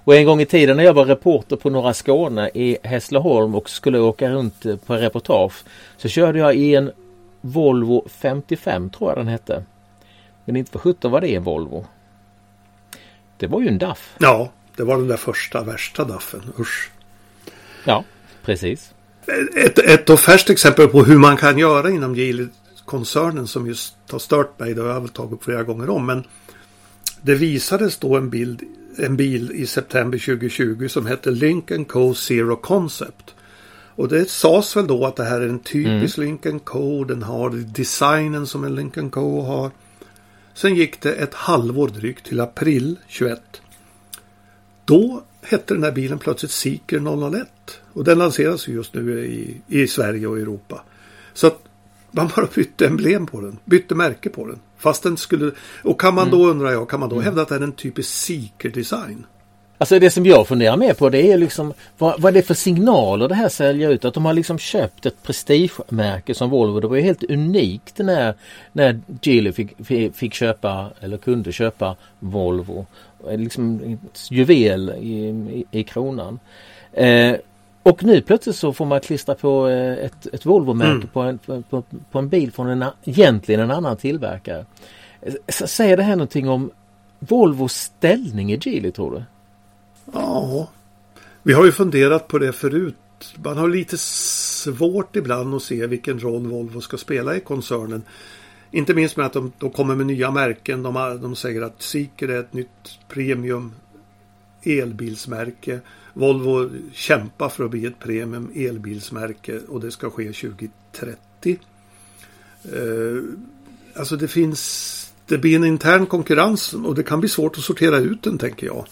Och 0.03 0.15
en 0.15 0.25
gång 0.25 0.41
i 0.41 0.45
tiden 0.45 0.77
när 0.77 0.84
jag 0.84 0.93
var 0.93 1.06
reporter 1.06 1.56
på 1.56 1.69
Norra 1.69 1.93
Skåne 1.93 2.49
i 2.53 2.77
Hässleholm 2.84 3.56
och 3.56 3.69
skulle 3.69 3.99
åka 3.99 4.29
runt 4.29 4.86
på 4.86 4.95
reportage 4.95 5.63
så 5.97 6.08
körde 6.08 6.39
jag 6.39 6.56
i 6.56 6.75
en 6.75 6.91
Volvo 7.41 8.06
55 8.10 8.89
tror 8.89 9.10
jag 9.10 9.17
den 9.17 9.27
hette. 9.27 9.63
Men 10.45 10.56
inte 10.56 10.71
för 10.71 10.79
sjutton 10.79 11.12
var 11.12 11.21
det 11.21 11.36
en 11.36 11.43
Volvo. 11.43 11.86
Det 13.38 13.48
var 13.48 13.62
ju 13.62 13.67
en 13.67 13.78
DAF. 13.78 14.15
Ja, 14.17 14.52
det 14.76 14.84
var 14.84 14.98
den 14.98 15.08
där 15.08 15.17
första 15.17 15.63
värsta 15.63 16.04
DAFen. 16.04 16.41
Usch. 16.60 16.91
Ja, 17.84 18.04
precis. 18.46 18.93
Ett, 19.56 19.80
ett 19.80 20.10
och 20.10 20.19
färskt 20.19 20.50
exempel 20.50 20.88
på 20.88 21.04
hur 21.04 21.17
man 21.17 21.38
kan 21.38 21.58
göra 21.58 21.89
inom 21.89 22.15
Geely-koncernen 22.15 23.48
som 23.48 23.67
just 23.67 23.96
har 24.12 24.19
stört 24.19 24.60
mig. 24.60 24.74
Det 24.74 24.82
har 24.82 24.89
jag 24.89 25.02
väl 25.02 25.10
tagit 25.10 25.34
upp 25.34 25.43
flera 25.43 25.63
gånger 25.63 25.89
om. 25.89 26.06
Men 26.06 26.24
det 27.22 27.36
visades 27.36 27.98
då 27.98 28.15
en 28.15 28.30
bild 28.30 28.62
en 28.98 29.17
bil 29.17 29.52
i 29.52 29.65
september 29.65 30.17
2020 30.17 30.88
som 30.88 31.06
hette 31.06 31.32
Lincoln 31.32 31.86
Co 31.86 32.13
Zero 32.13 32.56
Concept. 32.56 33.36
Och 33.96 34.08
det 34.08 34.30
sades 34.30 34.78
väl 34.78 34.88
då 34.88 35.06
att 35.06 35.15
det 35.15 35.24
här 35.24 35.41
är 35.41 35.48
en 35.48 35.60
typisk 35.60 36.17
mm. 36.17 36.28
Lincoln 36.28 36.60
Co. 36.60 37.04
Den 37.04 37.24
har 37.24 37.50
designen 37.50 38.48
som 38.48 38.63
en 38.63 38.76
Lincoln 38.76 39.10
Co 39.10 39.41
har. 39.41 39.72
Sen 40.54 40.76
gick 40.76 41.02
det 41.02 41.13
ett 41.13 41.34
halvår 41.34 41.88
drygt 41.88 42.26
till 42.26 42.39
april 42.39 43.00
21. 43.08 43.42
Då 44.86 45.24
hette 45.42 45.74
den 45.74 45.84
här 45.84 45.92
bilen 45.92 46.20
plötsligt 46.20 46.52
Seeker 46.52 47.00
001. 47.32 47.48
Och 47.94 48.04
den 48.04 48.18
lanseras 48.18 48.68
just 48.68 48.94
nu 48.94 49.26
i, 49.26 49.62
i 49.68 49.88
Sverige 49.88 50.28
och 50.28 50.38
Europa. 50.38 50.84
Så 51.34 51.48
att 51.48 51.60
man 52.12 52.30
bara 52.36 52.48
bytte 52.56 52.88
emblem 52.88 53.26
på 53.26 53.42
den, 53.42 53.60
bytte 53.66 53.96
märke 53.96 54.30
på 54.30 54.48
den. 54.48 54.60
Fast 54.78 55.04
den 55.04 55.18
skulle... 55.18 55.52
Och 55.84 56.02
kan 56.02 56.13
man 56.13 56.30
då, 56.30 56.44
mm. 56.44 56.50
undrar 56.50 56.72
jag, 56.72 56.89
kan 56.89 57.00
man 57.00 57.10
då 57.10 57.16
mm. 57.16 57.26
hävda 57.26 57.42
att 57.42 57.50
det 57.50 57.56
är 57.56 57.62
en 57.62 57.72
typisk 57.72 58.10
Seeker-design? 58.10 59.26
Alltså 59.84 60.00
det 60.00 60.10
som 60.10 60.26
jag 60.26 60.48
funderar 60.48 60.78
mer 60.78 60.93
på 60.93 61.10
det 61.10 61.32
är 61.32 61.38
liksom 61.38 61.74
vad, 61.98 62.22
vad 62.22 62.30
är 62.30 62.34
det 62.34 62.48
för 62.48 62.54
signaler 62.54 63.28
det 63.28 63.36
här 63.36 63.50
säljer 63.50 63.89
ut? 63.89 64.06
Att 64.06 64.13
de 64.13 64.26
har 64.26 64.34
liksom 64.34 64.60
köpt 64.60 65.06
ett 65.06 65.24
prestigemärke 65.24 66.34
som 66.34 66.50
Volvo. 66.50 66.80
Det 66.80 66.88
var 66.88 66.96
ju 66.96 67.02
helt 67.02 67.24
unikt 67.24 67.98
när, 67.98 68.34
när 68.72 69.00
Geely 69.22 69.52
fick, 69.52 69.72
fick, 70.15 70.34
köpa 70.34 70.89
eller 71.00 71.17
kunde 71.17 71.52
köpa 71.52 71.96
Volvo. 72.19 72.86
Liksom 73.30 73.98
ett 74.13 74.32
juvel 74.32 74.93
i, 75.02 75.13
i, 75.30 75.65
i 75.80 75.84
kronan. 75.84 76.39
Eh, 76.93 77.36
Och 77.84 78.04
nu 78.04 78.22
plötsligt 78.22 78.56
så 78.56 78.74
får 78.74 78.86
man 78.86 79.00
klistra 79.00 79.36
på 79.36 79.67
eh, 79.67 80.06
ett, 80.06 80.28
ett 80.34 80.46
Volvo-märke 80.46 80.91
mm. 80.91 81.08
på, 81.08 81.22
en, 81.22 81.63
på, 81.63 81.84
på, 82.12 82.19
en 82.19 82.30
bil 82.30 82.52
från 82.52 82.69
en, 82.69 82.86
egentligen 83.04 83.62
en 83.62 83.72
annan 83.72 83.98
tillverkare. 83.98 84.65
Säger 85.48 85.98
det 85.98 86.04
här 86.04 86.15
någonting 86.15 86.50
om 86.50 86.72
Volvos 87.19 87.74
ställning 87.74 88.54
i 88.54 88.60
Geely 88.62 88.91
tror 88.91 89.12
du? 89.12 89.24
Ja, 90.12 90.70
vi 91.44 91.54
har 91.54 91.66
ju 91.66 91.72
funderat 91.72 92.28
på 92.28 92.39
det 92.39 92.54
förut. 92.54 92.96
Man 93.44 93.58
har 93.58 93.68
lite 93.68 93.98
svårt 93.98 95.16
ibland 95.16 95.56
att 95.56 95.63
se 95.63 95.88
vilken 95.88 96.20
roll 96.20 96.48
Volvo 96.48 96.82
ska 96.82 96.98
spela 96.98 97.36
i 97.36 97.39
koncernen. 97.39 98.04
Inte 98.72 98.94
minst 98.94 99.18
med 99.18 99.26
att 99.26 99.34
de, 99.34 99.52
de 99.58 99.70
kommer 99.70 99.96
med 99.96 100.06
nya 100.06 100.32
märken. 100.32 100.84
De, 100.84 100.96
har, 100.96 101.16
de 101.16 101.36
säger 101.36 101.62
att 101.62 101.82
Seeker 101.82 102.28
är 102.28 102.39
ett 102.39 102.54
nytt 102.54 103.00
premium 103.08 103.72
elbilsmärke. 104.63 105.80
Volvo 106.13 106.70
kämpar 106.94 107.50
för 107.50 107.66
att 107.66 107.72
bli 107.72 107.86
ett 107.86 108.00
premium 108.00 108.52
elbilsmärke 108.56 109.60
och 109.68 109.82
det 109.82 109.92
ska 109.92 110.10
ske 110.10 110.26
2030. 110.26 111.60
Eh, 112.63 113.24
alltså 113.96 114.16
det 114.16 114.28
finns 114.28 115.00
det 115.26 115.38
blir 115.38 115.56
en 115.56 115.63
intern 115.63 116.06
konkurrens 116.06 116.74
och 116.74 116.96
det 116.96 117.04
kan 117.04 117.20
bli 117.20 117.30
svårt 117.30 117.58
att 117.58 117.63
sortera 117.63 117.98
ut 117.98 118.24
den 118.24 118.38
tänker 118.38 118.68
jag. 118.68 118.86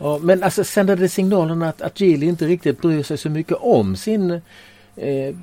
Ja, 0.00 0.18
men 0.22 0.42
alltså 0.42 0.64
sänder 0.64 0.96
det 0.96 1.08
signalen 1.08 1.62
att, 1.62 1.82
att 1.82 2.00
Geely 2.00 2.26
inte 2.26 2.46
riktigt 2.46 2.80
bryr 2.80 3.02
sig 3.02 3.18
så 3.18 3.28
mycket 3.28 3.56
om 3.60 3.96
sin 3.96 4.30
eh, 4.96 5.36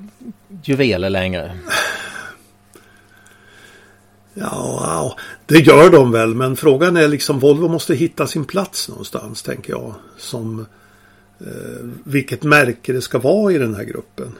juveler 0.64 1.10
längre? 1.10 1.58
Ja, 4.34 5.16
det 5.46 5.58
gör 5.58 5.90
de 5.90 6.12
väl 6.12 6.34
men 6.34 6.56
frågan 6.56 6.96
är 6.96 7.08
liksom 7.08 7.38
Volvo 7.38 7.68
måste 7.68 7.94
hitta 7.94 8.26
sin 8.26 8.44
plats 8.44 8.88
någonstans 8.88 9.42
tänker 9.42 9.72
jag. 9.72 9.94
Som 10.16 10.66
eh, 11.40 11.86
vilket 12.04 12.42
märke 12.42 12.92
det 12.92 13.02
ska 13.02 13.18
vara 13.18 13.52
i 13.52 13.58
den 13.58 13.74
här 13.74 13.84
gruppen. 13.84 14.32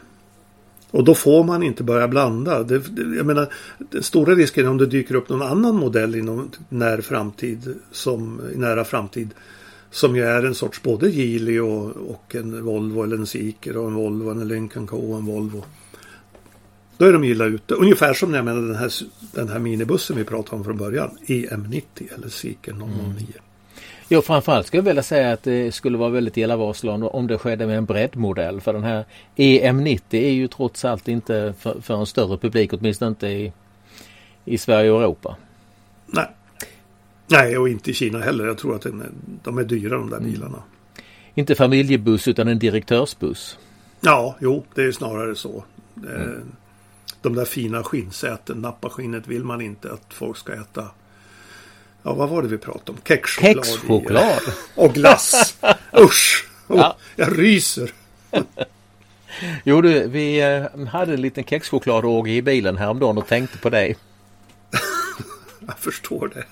Och 0.90 1.04
då 1.04 1.14
får 1.14 1.44
man 1.44 1.62
inte 1.62 1.82
börja 1.82 2.08
blanda. 2.08 2.62
Det, 2.62 2.78
det, 2.78 3.16
jag 3.16 3.26
menar, 3.26 3.52
den 3.78 4.02
stora 4.02 4.34
risken 4.34 4.66
är 4.66 4.70
om 4.70 4.78
det 4.78 4.86
dyker 4.86 5.14
upp 5.14 5.28
någon 5.28 5.42
annan 5.42 5.76
modell 5.76 6.14
inom 6.14 6.50
när 6.68 7.00
framtid, 7.00 7.74
som, 7.92 8.40
i 8.54 8.58
nära 8.58 8.84
framtid. 8.84 9.30
Som 9.90 10.16
ju 10.16 10.22
är 10.22 10.42
en 10.42 10.54
sorts 10.54 10.82
både 10.82 11.10
Geely 11.10 11.60
och, 11.60 11.86
och 11.86 12.34
en 12.34 12.64
Volvo 12.64 13.02
eller 13.02 13.16
en 13.16 13.26
Seeker 13.26 13.76
och 13.76 13.88
en 13.88 13.94
Volvo, 13.94 14.30
en 14.30 14.48
Lincoln 14.48 14.86
Co 14.86 15.12
och 15.12 15.18
en 15.18 15.26
Volvo. 15.26 15.64
Då 16.96 17.04
är 17.04 17.12
de 17.12 17.24
illa 17.24 17.44
ute. 17.44 17.74
Ungefär 17.74 18.14
som 18.14 18.34
jag 18.34 18.44
menar 18.44 18.60
den 18.60 18.76
här, 18.76 18.92
den 19.32 19.48
här 19.48 19.58
minibussen 19.58 20.16
vi 20.16 20.24
pratade 20.24 20.56
om 20.56 20.64
från 20.64 20.76
början. 20.76 21.10
EM90 21.26 21.82
eller 22.14 22.28
Seeker 22.28 22.72
009. 22.72 22.84
Mm. 22.84 23.16
Jo 24.08 24.22
framförallt 24.22 24.66
skulle 24.66 24.78
jag 24.78 24.84
vilja 24.84 25.02
säga 25.02 25.32
att 25.32 25.42
det 25.42 25.72
skulle 25.72 25.98
vara 25.98 26.10
väldigt 26.10 26.36
illavarslande 26.36 27.06
om 27.06 27.26
det 27.26 27.38
skedde 27.38 27.66
med 27.66 27.78
en 27.78 27.84
breddmodell. 27.84 28.60
För 28.60 28.72
den 28.72 28.84
här 28.84 29.04
EM90 29.36 30.00
är 30.10 30.30
ju 30.30 30.48
trots 30.48 30.84
allt 30.84 31.08
inte 31.08 31.54
för, 31.58 31.80
för 31.80 31.94
en 31.94 32.06
större 32.06 32.38
publik, 32.38 32.72
åtminstone 32.72 33.08
inte 33.08 33.28
i, 33.28 33.52
i 34.44 34.58
Sverige 34.58 34.90
och 34.90 35.02
Europa. 35.02 35.36
Nej. 36.06 36.26
Nej, 37.30 37.58
och 37.58 37.68
inte 37.68 37.90
i 37.90 37.94
Kina 37.94 38.18
heller. 38.18 38.46
Jag 38.46 38.58
tror 38.58 38.74
att 38.74 38.82
den, 38.82 39.12
de 39.42 39.58
är 39.58 39.64
dyra 39.64 39.96
de 39.96 40.10
där 40.10 40.16
mm. 40.16 40.30
bilarna. 40.30 40.62
Inte 41.34 41.54
familjebuss 41.54 42.28
utan 42.28 42.48
en 42.48 42.58
direktörsbuss. 42.58 43.58
Ja, 44.00 44.36
jo, 44.40 44.64
det 44.74 44.82
är 44.82 44.92
snarare 44.92 45.34
så. 45.34 45.64
Mm. 45.96 46.52
De 47.22 47.34
där 47.34 47.44
fina 47.44 47.84
skinnsäten, 47.84 48.60
nappaskinnet 48.60 49.26
vill 49.26 49.44
man 49.44 49.60
inte 49.60 49.92
att 49.92 50.14
folk 50.14 50.36
ska 50.36 50.52
äta 50.52 50.88
Ja, 52.02 52.14
vad 52.14 52.28
var 52.28 52.42
det 52.42 52.48
vi 52.48 52.58
pratade 52.58 52.92
om? 52.92 52.98
Kexchoklad. 53.04 54.40
Och 54.74 54.94
glass. 54.94 55.58
Usch! 56.00 56.48
Oh, 56.66 56.78
ja. 56.78 56.96
Jag 57.16 57.38
ryser. 57.38 57.92
jo 59.64 59.80
du, 59.80 60.08
vi 60.08 60.40
eh, 60.40 60.86
hade 60.86 61.14
en 61.14 61.20
liten 61.20 61.44
kexchokladåge 61.44 62.30
i 62.30 62.42
bilen 62.42 62.76
häromdagen 62.76 63.18
och 63.18 63.26
tänkte 63.26 63.58
på 63.58 63.70
dig. 63.70 63.96
jag 65.66 65.78
förstår 65.78 66.30
det. 66.34 66.44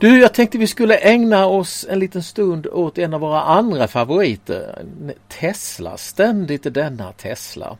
Du, 0.00 0.20
jag 0.20 0.34
tänkte 0.34 0.58
vi 0.58 0.66
skulle 0.66 0.96
ägna 0.96 1.46
oss 1.46 1.86
en 1.90 1.98
liten 1.98 2.22
stund 2.22 2.66
åt 2.66 2.98
en 2.98 3.14
av 3.14 3.20
våra 3.20 3.42
andra 3.42 3.88
favoriter. 3.88 4.84
Tesla, 5.28 5.96
ständigt 5.96 6.74
denna 6.74 7.12
Tesla. 7.12 7.76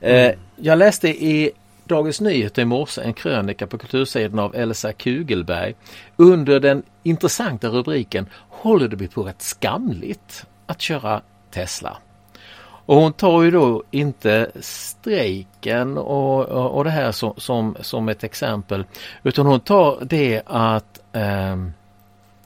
Eh, 0.00 0.24
mm. 0.24 0.38
Jag 0.56 0.78
läste 0.78 1.08
i 1.08 1.50
Dagens 1.84 2.20
Nyheter 2.20 2.62
i 2.62 2.64
morse 2.64 3.02
en 3.02 3.14
krönika 3.14 3.66
på 3.66 3.78
kultursidan 3.78 4.38
av 4.38 4.54
Elsa 4.54 4.92
Kugelberg 4.92 5.74
under 6.16 6.60
den 6.60 6.82
intressanta 7.02 7.68
rubriken 7.68 8.26
Håller 8.48 8.88
det 8.88 9.08
på 9.08 9.22
rätt 9.22 9.42
skamligt 9.42 10.46
att 10.66 10.80
köra 10.80 11.22
Tesla? 11.50 11.96
Och 12.90 12.96
hon 12.96 13.12
tar 13.12 13.42
ju 13.42 13.50
då 13.50 13.82
inte 13.90 14.50
strejken 14.60 15.98
och, 15.98 16.44
och, 16.44 16.70
och 16.70 16.84
det 16.84 16.90
här 16.90 17.12
som, 17.12 17.34
som, 17.36 17.76
som, 17.80 18.08
ett 18.08 18.24
exempel 18.24 18.84
utan 19.22 19.46
hon 19.46 19.60
tar 19.60 19.98
det 20.04 20.42
att 20.46 21.00
eh, 21.12 21.56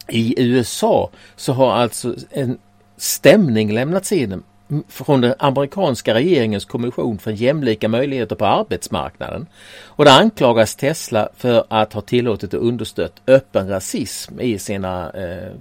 i 0.09 0.35
USA 0.43 1.11
så 1.37 1.53
har 1.53 1.73
alltså 1.73 2.15
en 2.31 2.59
stämning 2.97 3.73
lämnats 3.73 4.13
in 4.13 4.43
från 4.89 5.21
den 5.21 5.35
amerikanska 5.39 6.15
regeringens 6.15 6.65
kommission 6.65 7.19
för 7.19 7.31
jämlika 7.31 7.89
möjligheter 7.89 8.37
på 8.37 8.47
arbetsmarknaden. 8.47 9.47
Och 9.85 10.05
där 10.05 10.21
anklagas 10.21 10.77
Tesla 10.77 11.29
för 11.37 11.65
att 11.69 11.93
ha 11.93 12.01
tillåtit 12.01 12.55
och 12.55 12.67
understött 12.67 13.23
öppen 13.27 13.69
rasism 13.69 14.41
i 14.41 14.59
sina, 14.59 15.11
eh, 15.11 15.53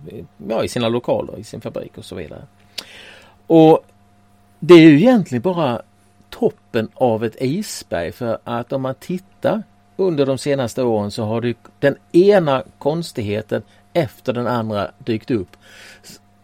ja, 0.50 0.64
i 0.64 0.68
sina 0.68 0.90
lokaler, 0.90 1.40
i 1.40 1.44
sin 1.44 1.62
fabrik 1.62 1.98
och 1.98 2.06
så 2.06 2.16
vidare. 2.16 2.42
Och 3.48 3.86
det 4.66 4.74
är 4.74 4.80
ju 4.80 4.98
egentligen 4.98 5.42
bara 5.42 5.82
toppen 6.30 6.88
av 6.94 7.24
ett 7.24 7.42
isberg 7.42 8.12
för 8.12 8.38
att 8.44 8.74
om 8.74 8.82
man 8.82 8.96
tittar 8.96 9.64
under 9.96 10.26
de 10.26 10.38
senaste 10.38 10.84
åren 10.84 11.12
så 11.12 11.24
har 11.24 11.42
det 11.42 11.58
den 11.80 11.96
ena 12.12 12.64
konstigheten 12.78 13.62
efter 13.94 14.34
den 14.34 14.48
andra 14.48 14.92
dykt 14.98 15.32
upp. 15.32 15.58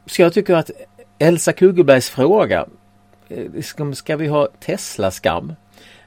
Så 0.06 0.22
jag 0.22 0.34
tycker 0.34 0.56
att 0.56 0.72
Elsa 1.20 1.54
Kugelbergs 1.54 2.10
fråga. 2.10 2.66
Eh, 3.30 3.94
ska, 3.94 4.16
vi 4.16 4.28
ha 4.28 4.48
Tesla-skam? 4.60 5.54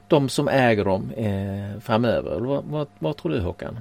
De 0.08 0.28
som 0.28 0.48
äger 0.48 0.84
dem 0.84 1.10
eh, 1.16 1.80
framöver. 1.80 2.40
Vad, 2.40 2.64
vad, 2.64 2.88
vad, 2.98 3.16
tror 3.16 3.32
du 3.32 3.40
Håkan? 3.40 3.78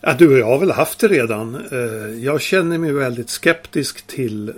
Ja, 0.00 0.14
du 0.18 0.32
och 0.32 0.38
jag 0.38 0.46
har 0.46 0.58
väl 0.58 0.70
haft 0.70 1.00
det 1.00 1.08
redan. 1.08 1.54
Eh, 1.54 2.24
jag 2.24 2.40
känner 2.40 2.78
mig 2.78 2.92
väldigt 2.92 3.30
skeptisk 3.30 4.06
till 4.06 4.52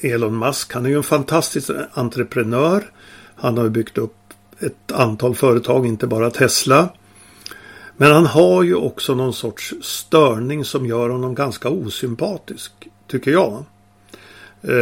Elon 0.00 0.38
Musk. 0.38 0.72
Han 0.72 0.86
är 0.86 0.90
ju 0.90 0.96
en 0.96 1.02
fantastisk 1.02 1.70
entreprenör. 1.92 2.90
Han 3.36 3.58
har 3.58 3.68
byggt 3.68 3.98
upp 3.98 4.14
ett 4.60 4.92
antal 4.92 5.34
företag, 5.34 5.86
inte 5.86 6.06
bara 6.06 6.30
Tesla. 6.30 6.88
Men 7.96 8.12
han 8.12 8.26
har 8.26 8.62
ju 8.62 8.74
också 8.74 9.14
någon 9.14 9.34
sorts 9.34 9.74
störning 9.82 10.64
som 10.64 10.86
gör 10.86 11.08
honom 11.08 11.34
ganska 11.34 11.68
osympatisk, 11.68 12.72
tycker 13.08 13.30
jag. 13.30 13.64
Eh, 14.62 14.74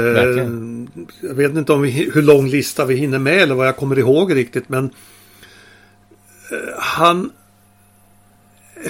jag 1.20 1.34
vet 1.34 1.56
inte 1.56 1.72
om 1.72 1.82
vi, 1.82 1.90
hur 1.90 2.22
lång 2.22 2.48
lista 2.48 2.84
vi 2.84 2.94
hinner 2.94 3.18
med 3.18 3.38
eller 3.38 3.54
vad 3.54 3.66
jag 3.66 3.76
kommer 3.76 3.98
ihåg 3.98 4.34
riktigt 4.34 4.68
men 4.68 4.84
eh, 6.50 6.78
han 6.78 7.30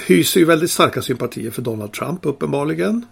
hyser 0.06 0.40
ju 0.40 0.46
väldigt 0.46 0.70
starka 0.70 1.02
sympatier 1.02 1.50
för 1.50 1.62
Donald 1.62 1.92
Trump 1.92 2.26
uppenbarligen. 2.26 3.06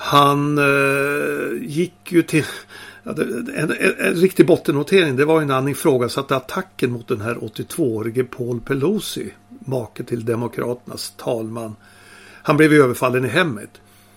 Han 0.00 0.58
eh, 0.58 1.62
gick 1.62 2.12
ju 2.12 2.22
till 2.22 2.44
en, 3.02 3.48
en, 3.54 3.72
en, 3.98 4.14
riktig 4.14 4.46
bottennotering 4.46 5.16
det 5.16 5.24
var 5.24 5.40
ju 5.40 5.46
när 5.46 5.54
han 5.54 5.68
ifrågasatte 5.68 6.36
attacken 6.36 6.90
mot 6.90 7.08
den 7.08 7.20
här 7.20 7.34
82-årige 7.34 8.24
Paul 8.24 8.60
Pelosi, 8.60 9.32
make 9.48 10.04
till 10.04 10.24
Demokraternas 10.24 11.14
talman. 11.16 11.76
Han 12.42 12.56
blev 12.56 12.72
överfallen 12.72 13.24
i 13.24 13.28
hemmet. 13.28 13.70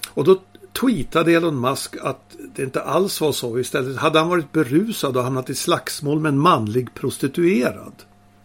Och 0.08 0.24
då 0.24 0.42
tweetade 0.74 1.32
Elon 1.34 1.62
Musk 1.62 1.96
att 2.02 2.36
det 2.56 2.64
inte 2.64 2.82
alls 2.82 3.22
var 3.22 3.32
så. 3.32 3.60
Istället 3.60 3.98
hade 3.98 4.20
han 4.20 4.30
varit 4.30 4.52
berusad 4.52 5.18
och 5.18 5.24
hamnat 5.24 5.50
i 5.50 5.56
slagsmål 5.56 6.20
med 6.20 6.30
en 6.30 6.40
manlig 6.40 6.94
prostituerad. 6.94 7.94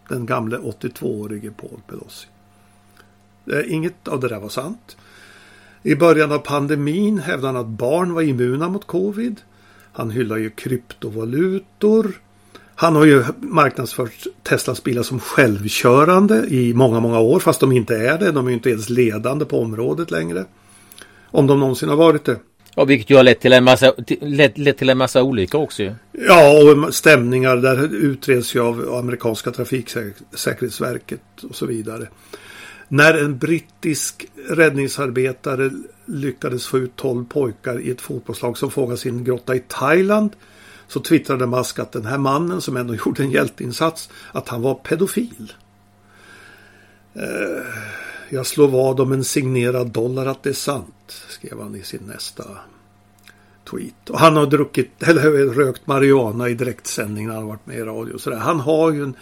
Den 0.09 0.25
gamle 0.25 0.57
82-årige 0.57 1.51
Paul 1.51 1.79
Pelosi. 1.87 2.27
Eh, 3.51 3.73
inget 3.73 4.07
av 4.07 4.19
det 4.19 4.27
där 4.27 4.39
var 4.39 4.49
sant. 4.49 4.97
I 5.83 5.95
början 5.95 6.31
av 6.31 6.39
pandemin 6.39 7.19
hävdade 7.19 7.53
han 7.53 7.65
att 7.65 7.67
barn 7.67 8.13
var 8.13 8.21
immuna 8.21 8.69
mot 8.69 8.87
covid. 8.87 9.41
Han 9.93 10.11
hyllar 10.11 10.37
ju 10.37 10.49
kryptovalutor. 10.49 12.11
Han 12.75 12.95
har 12.95 13.05
ju 13.05 13.23
marknadsfört 13.39 14.27
Teslas 14.43 14.83
bilar 14.83 15.03
som 15.03 15.19
självkörande 15.19 16.45
i 16.47 16.73
många, 16.73 16.99
många 16.99 17.19
år 17.19 17.39
fast 17.39 17.59
de 17.59 17.71
inte 17.71 17.95
är 17.95 18.17
det. 18.17 18.31
De 18.31 18.45
är 18.45 18.49
ju 18.49 18.55
inte 18.55 18.69
ens 18.69 18.89
ledande 18.89 19.45
på 19.45 19.61
området 19.61 20.11
längre. 20.11 20.45
Om 21.31 21.47
de 21.47 21.59
någonsin 21.59 21.89
har 21.89 21.95
varit 21.95 22.25
det. 22.25 22.39
Ja, 22.75 22.85
vilket 22.85 23.09
ju 23.09 23.15
har 23.15 23.23
lett 23.23 23.39
till 23.39 23.53
en 23.53 23.63
massa, 23.63 23.93
lett, 24.21 24.57
lett 24.57 24.77
till 24.77 24.89
en 24.89 24.97
massa 24.97 25.23
olyckor 25.23 25.61
också 25.61 25.83
ju. 25.83 25.93
Ja, 26.11 26.61
och 26.61 26.93
stämningar 26.93 27.57
där 27.57 27.95
utreds 27.95 28.55
ju 28.55 28.59
av 28.59 28.95
amerikanska 28.95 29.51
trafiksäkerhetsverket 29.51 31.21
och 31.49 31.55
så 31.55 31.65
vidare. 31.65 32.07
När 32.87 33.13
en 33.13 33.37
brittisk 33.37 34.25
räddningsarbetare 34.49 35.71
lyckades 36.05 36.67
få 36.67 36.77
ut 36.77 36.95
12 36.95 37.25
pojkar 37.25 37.79
i 37.79 37.91
ett 37.91 38.01
fotbollslag 38.01 38.57
som 38.57 38.71
fångades 38.71 39.05
i 39.05 39.09
en 39.09 39.23
grotta 39.23 39.55
i 39.55 39.63
Thailand 39.67 40.35
så 40.87 40.99
twittrade 40.99 41.47
Musk 41.47 41.79
att 41.79 41.91
den 41.91 42.05
här 42.05 42.17
mannen 42.17 42.61
som 42.61 42.77
ändå 42.77 42.95
gjorde 43.05 43.23
en 43.23 43.31
hjälteinsats 43.31 44.09
att 44.31 44.49
han 44.49 44.61
var 44.61 44.75
pedofil. 44.75 45.53
Eh, 47.13 47.21
jag 48.29 48.45
slår 48.45 48.67
vad 48.67 48.99
om 48.99 49.11
en 49.11 49.23
signerad 49.23 49.87
dollar 49.87 50.25
att 50.25 50.43
det 50.43 50.49
är 50.49 50.53
sant, 50.53 51.23
skrev 51.29 51.61
han 51.61 51.75
i 51.75 51.83
sin 51.83 52.03
nästa 52.05 52.43
tweet. 53.71 54.09
Och 54.09 54.19
han 54.19 54.35
har 54.35 54.45
druckit, 54.45 55.03
eller 55.07 55.53
rökt 55.53 55.87
marijuana 55.87 56.49
i 56.49 56.53
direktsändning 56.53 57.27
när 57.27 57.35
han 57.35 57.47
varit 57.47 57.65
med 57.65 57.77
i 57.77 57.81
radio. 57.81 58.17
Så 58.17 58.35
Han 58.35 58.59
har 58.59 58.91
ju 58.91 59.03
en 59.03 59.15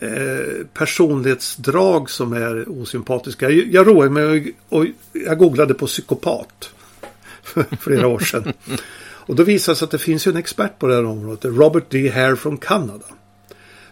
eh, 0.00 0.66
personlighetsdrag 0.74 2.10
som 2.10 2.32
är 2.32 2.68
osympatiska. 2.68 3.50
Jag, 3.50 3.66
jag 3.66 3.86
roade 3.86 4.10
mig 4.10 4.54
och 4.68 4.86
jag 5.12 5.38
googlade 5.38 5.74
på 5.74 5.86
psykopat 5.86 6.70
för 7.42 7.66
flera 7.80 8.06
år 8.06 8.18
sedan. 8.18 8.52
Och 9.30 9.36
då 9.36 9.42
visade 9.42 9.72
det 9.72 9.78
sig 9.78 9.84
att 9.84 9.90
det 9.90 9.98
finns 9.98 10.26
ju 10.26 10.30
en 10.30 10.36
expert 10.36 10.78
på 10.78 10.86
det 10.86 10.94
här 10.94 11.04
området, 11.04 11.44
Robert 11.44 11.84
D. 11.90 12.08
Hare 12.14 12.36
från 12.36 12.56
Kanada. 12.56 13.06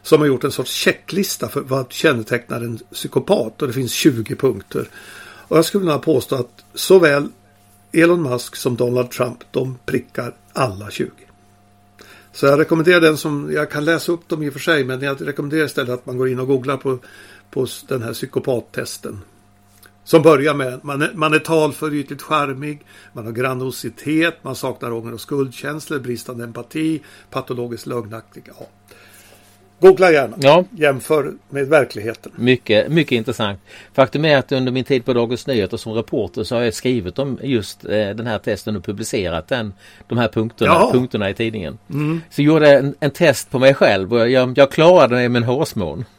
Som 0.02 0.20
har 0.20 0.26
gjort 0.26 0.44
en 0.44 0.52
sorts 0.52 0.72
checklista 0.72 1.48
för 1.48 1.60
vad 1.60 1.92
kännetecknar 1.92 2.60
en 2.60 2.78
psykopat 2.92 3.62
och 3.62 3.68
det 3.68 3.74
finns 3.74 3.92
20 3.92 4.34
punkter. 4.34 4.88
Och 5.48 5.56
jag 5.56 5.64
skulle 5.64 5.80
vilja 5.80 5.98
påstå 5.98 6.36
att 6.36 6.64
såväl 6.74 7.28
Elon 7.92 8.22
Musk 8.22 8.56
som 8.56 8.76
Donald 8.76 9.10
Trump, 9.10 9.38
de 9.50 9.78
prickar 9.86 10.34
alla 10.52 10.90
20. 10.90 11.10
Så 12.38 12.46
jag 12.46 12.58
rekommenderar 12.58 13.00
den 13.00 13.16
som, 13.16 13.52
jag 13.52 13.70
kan 13.70 13.84
läsa 13.84 14.12
upp 14.12 14.28
dem 14.28 14.42
i 14.42 14.48
och 14.48 14.52
för 14.52 14.60
sig, 14.60 14.84
men 14.84 15.00
jag 15.00 15.28
rekommenderar 15.28 15.66
istället 15.66 15.90
att 15.90 16.06
man 16.06 16.16
går 16.16 16.28
in 16.28 16.40
och 16.40 16.46
googlar 16.46 16.76
på, 16.76 16.98
på 17.50 17.66
den 17.88 18.02
här 18.02 18.12
psykopattesten. 18.12 19.20
Som 20.04 20.22
börjar 20.22 20.54
med 20.54 20.80
man 20.82 21.02
är, 21.02 21.12
man 21.14 21.34
är 21.34 21.38
talför, 21.38 21.94
ytligt 21.94 22.22
charmig, 22.22 22.86
man 23.12 23.24
har 23.24 23.32
grandiositet, 23.32 24.44
man 24.44 24.56
saknar 24.56 24.92
ånger 24.92 25.14
och 25.14 25.20
skuldkänslor, 25.20 25.98
bristande 25.98 26.44
empati, 26.44 27.02
patologiskt 27.30 27.86
lögnaktig. 27.86 28.42
Ja. 28.58 28.66
Googla 29.80 30.12
gärna. 30.12 30.36
Ja. 30.40 30.64
Jämför 30.70 31.32
med 31.48 31.66
verkligheten. 31.66 32.32
Mycket, 32.36 32.92
mycket 32.92 33.12
intressant. 33.12 33.60
Faktum 33.94 34.24
är 34.24 34.36
att 34.36 34.52
under 34.52 34.72
min 34.72 34.84
tid 34.84 35.04
på 35.04 35.12
Dagens 35.12 35.46
Nyheter 35.46 35.76
som 35.76 35.92
reporter 35.92 36.44
så 36.44 36.56
har 36.56 36.62
jag 36.62 36.74
skrivit 36.74 37.18
om 37.18 37.38
just 37.42 37.84
eh, 37.84 37.90
den 37.90 38.26
här 38.26 38.38
testen 38.38 38.76
och 38.76 38.84
publicerat 38.84 39.48
den, 39.48 39.72
de 40.08 40.18
här 40.18 40.28
punkterna, 40.28 40.90
punkterna 40.92 41.30
i 41.30 41.34
tidningen. 41.34 41.78
Mm. 41.90 42.20
Så 42.30 42.42
jag 42.42 42.46
gjorde 42.46 42.78
en, 42.78 42.94
en, 43.00 43.10
test 43.10 43.50
på 43.50 43.58
mig 43.58 43.74
själv 43.74 44.12
och 44.12 44.30
jag, 44.30 44.58
jag 44.58 44.70
klarade 44.70 45.22
det 45.22 45.28
med 45.28 45.42
en 45.42 45.48
hårsmån. 45.48 46.04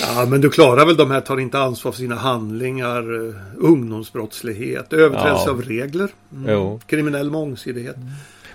Ja, 0.00 0.26
men 0.28 0.40
du 0.40 0.50
klarar 0.50 0.86
väl 0.86 0.96
de 0.96 1.10
här, 1.10 1.20
tar 1.20 1.40
inte 1.40 1.58
ansvar 1.58 1.92
för 1.92 1.98
sina 1.98 2.14
handlingar, 2.14 3.12
uh, 3.12 3.34
ungdomsbrottslighet, 3.58 4.92
överträdelse 4.92 5.44
ja. 5.46 5.50
av 5.50 5.62
regler, 5.62 6.08
mm. 6.32 6.78
kriminell 6.78 7.30
mångsidighet. 7.30 7.96
Mm. 7.96 8.08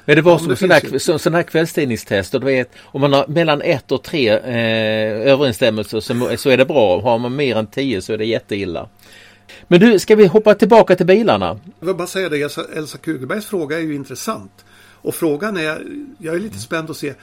Men 0.09 0.15
det 0.15 0.21
var 0.21 0.37
som 0.37 0.55
sådana 0.55 0.99
så, 0.99 1.19
sån 1.19 1.33
här 1.33 1.43
kvällstidningstest 1.43 2.33
och 2.33 2.41
du 2.41 2.45
vet 2.45 2.71
om 2.81 3.01
man 3.01 3.13
har 3.13 3.27
mellan 3.27 3.61
ett 3.61 3.91
och 3.91 4.03
tre 4.03 4.29
eh, 4.29 5.31
överensstämmelser 5.31 5.99
så, 5.99 6.37
så 6.37 6.49
är 6.49 6.57
det 6.57 6.65
bra. 6.65 7.01
Har 7.01 7.19
man 7.19 7.35
mer 7.35 7.55
än 7.55 7.67
tio 7.67 8.01
så 8.01 8.13
är 8.13 8.17
det 8.17 8.25
jätteilla. 8.25 8.89
Men 9.67 9.79
du, 9.79 9.99
ska 9.99 10.15
vi 10.15 10.27
hoppa 10.27 10.55
tillbaka 10.55 10.95
till 10.95 11.05
bilarna? 11.05 11.59
Jag 11.79 11.87
vill 11.87 11.95
bara 11.95 12.07
säga 12.07 12.29
det, 12.29 12.41
Elsa, 12.41 12.65
Elsa 12.75 12.97
Kugelbergs 12.97 13.45
fråga 13.45 13.77
är 13.77 13.81
ju 13.81 13.95
intressant. 13.95 14.65
Och 15.01 15.15
frågan 15.15 15.57
är, 15.57 15.83
jag 16.17 16.35
är 16.35 16.39
lite 16.39 16.59
spänd 16.59 16.89
att 16.89 16.97
se 16.97 17.13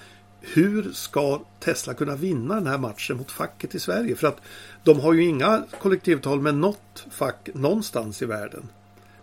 hur 0.41 0.93
ska 0.93 1.41
Tesla 1.61 1.95
kunna 1.95 2.17
vinna 2.17 2.55
den 2.55 2.67
här 2.67 2.79
matchen 2.79 3.17
mot 3.17 3.31
facket 3.31 3.75
i 3.75 3.79
Sverige? 3.79 4.17
För 4.17 4.29
att 4.29 4.41
de 4.85 5.01
har 5.01 5.13
ju 5.13 5.25
inga 5.25 5.65
kollektivavtal 5.81 6.41
med 6.41 6.55
något 6.55 7.07
fack 7.11 7.49
någonstans 7.55 8.23
i 8.23 8.27
världen. 8.27 8.69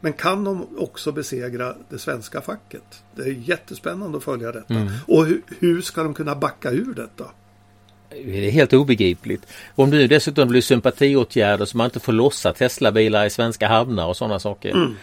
Men 0.03 0.13
kan 0.13 0.43
de 0.43 0.67
också 0.77 1.11
besegra 1.11 1.75
det 1.89 1.99
svenska 1.99 2.41
facket? 2.41 3.03
Det 3.15 3.21
är 3.21 3.31
jättespännande 3.31 4.17
att 4.17 4.23
följa 4.23 4.51
detta. 4.51 4.73
Mm. 4.73 4.93
Och 5.07 5.25
hur, 5.25 5.41
hur 5.59 5.81
ska 5.81 6.03
de 6.03 6.13
kunna 6.13 6.35
backa 6.35 6.71
ur 6.71 6.93
detta? 6.93 7.25
Det 8.09 8.47
är 8.47 8.51
helt 8.51 8.73
obegripligt. 8.73 9.47
Om 9.75 9.89
det 9.89 10.07
dessutom 10.07 10.47
blir 10.47 10.61
sympatiåtgärder 10.61 11.65
så 11.65 11.77
man 11.77 11.85
inte 11.85 11.99
får 11.99 12.13
lossa 12.13 12.53
Tesla-bilar 12.53 13.25
i 13.25 13.29
svenska 13.29 13.67
hamnar 13.67 14.07
och 14.07 14.17
sådana 14.17 14.39
saker. 14.39 14.71
Mm. 14.71 14.95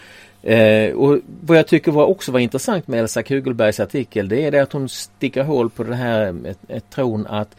Eh, 0.43 0.95
och 0.95 1.19
vad 1.41 1.57
jag 1.57 1.67
tycker 1.67 1.91
var 1.91 2.05
också 2.05 2.31
var 2.31 2.39
intressant 2.39 2.87
med 2.87 2.99
Elsa 2.99 3.23
Kugelbergs 3.23 3.79
artikel 3.79 4.29
det 4.29 4.45
är 4.45 4.51
det 4.51 4.59
att 4.59 4.73
hon 4.73 4.89
sticker 4.89 5.43
hål 5.43 5.69
på 5.69 5.83
det 5.83 5.95
här 5.95 6.31
med, 6.31 6.55
med 6.61 6.89
tron 6.89 7.27
att, 7.27 7.55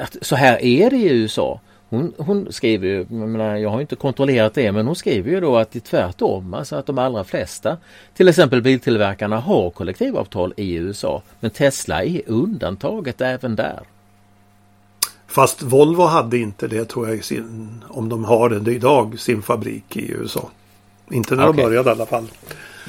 att 0.00 0.16
så 0.20 0.36
här 0.36 0.62
är 0.62 0.90
det 0.90 0.96
i 0.96 1.08
USA. 1.08 1.60
Hon, 1.88 2.12
hon 2.18 2.52
skriver 2.52 2.88
ju, 2.88 3.06
jag, 3.60 3.70
har 3.70 3.80
inte 3.80 3.96
kontrollerat 3.96 4.54
det, 4.54 4.72
men 4.72 4.86
hon 4.86 4.96
skriver 4.96 5.30
ju 5.30 5.40
då 5.40 5.56
att 5.56 5.70
det 5.72 5.78
är 5.78 5.80
tvärtom. 5.80 6.54
Alltså 6.54 6.76
att 6.76 6.86
de 6.86 6.98
allra 6.98 7.24
flesta, 7.24 7.76
till 8.14 8.28
exempel 8.28 8.62
biltillverkarna, 8.62 9.40
har 9.40 9.70
kollektivavtal 9.70 10.54
i 10.56 10.74
USA. 10.74 11.22
Men 11.40 11.50
Tesla 11.50 12.04
är 12.04 12.20
undantaget 12.26 13.20
även 13.20 13.56
där. 13.56 13.80
Fast 15.26 15.62
Volvo 15.62 16.02
hade 16.02 16.38
inte 16.38 16.68
det 16.68 16.84
tror 16.84 17.08
jag, 17.08 17.24
sin, 17.24 17.84
om 17.88 18.08
de 18.08 18.24
har 18.24 18.50
det 18.50 18.72
idag, 18.72 19.20
sin 19.20 19.42
fabrik 19.42 19.96
i 19.96 20.12
USA. 20.12 20.50
Inte 21.10 21.34
när 21.34 21.48
okay. 21.48 21.62
de 21.62 21.68
började 21.68 21.90
i 21.90 21.92
alla 21.92 22.06
fall. 22.06 22.26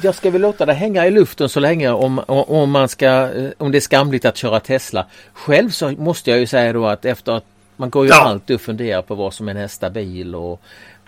Jag 0.02 0.14
ska 0.14 0.30
väl 0.30 0.40
låta 0.40 0.66
det 0.66 0.72
hänga 0.72 1.06
i 1.06 1.10
luften 1.10 1.48
så 1.48 1.60
länge 1.60 1.90
om, 1.90 2.20
om, 2.26 2.70
man 2.70 2.88
ska, 2.88 3.06
eh, 3.06 3.50
om 3.58 3.72
det 3.72 3.78
är 3.78 3.80
skamligt 3.80 4.24
att 4.24 4.36
köra 4.36 4.60
Tesla. 4.60 5.06
Själv 5.32 5.70
så 5.70 5.90
måste 5.90 6.30
jag 6.30 6.38
ju 6.38 6.46
säga 6.46 6.72
då 6.72 6.86
att 6.86 7.04
efter 7.04 7.32
att 7.32 7.44
man 7.78 7.90
går 7.90 8.04
ju 8.06 8.10
ja. 8.10 8.20
alltid 8.20 8.54
och 8.54 8.60
funderar 8.60 9.02
på 9.02 9.14
vad 9.14 9.34
som 9.34 9.48
är 9.48 9.54
nästa 9.54 9.90
bil 9.90 10.34
och 10.34 10.60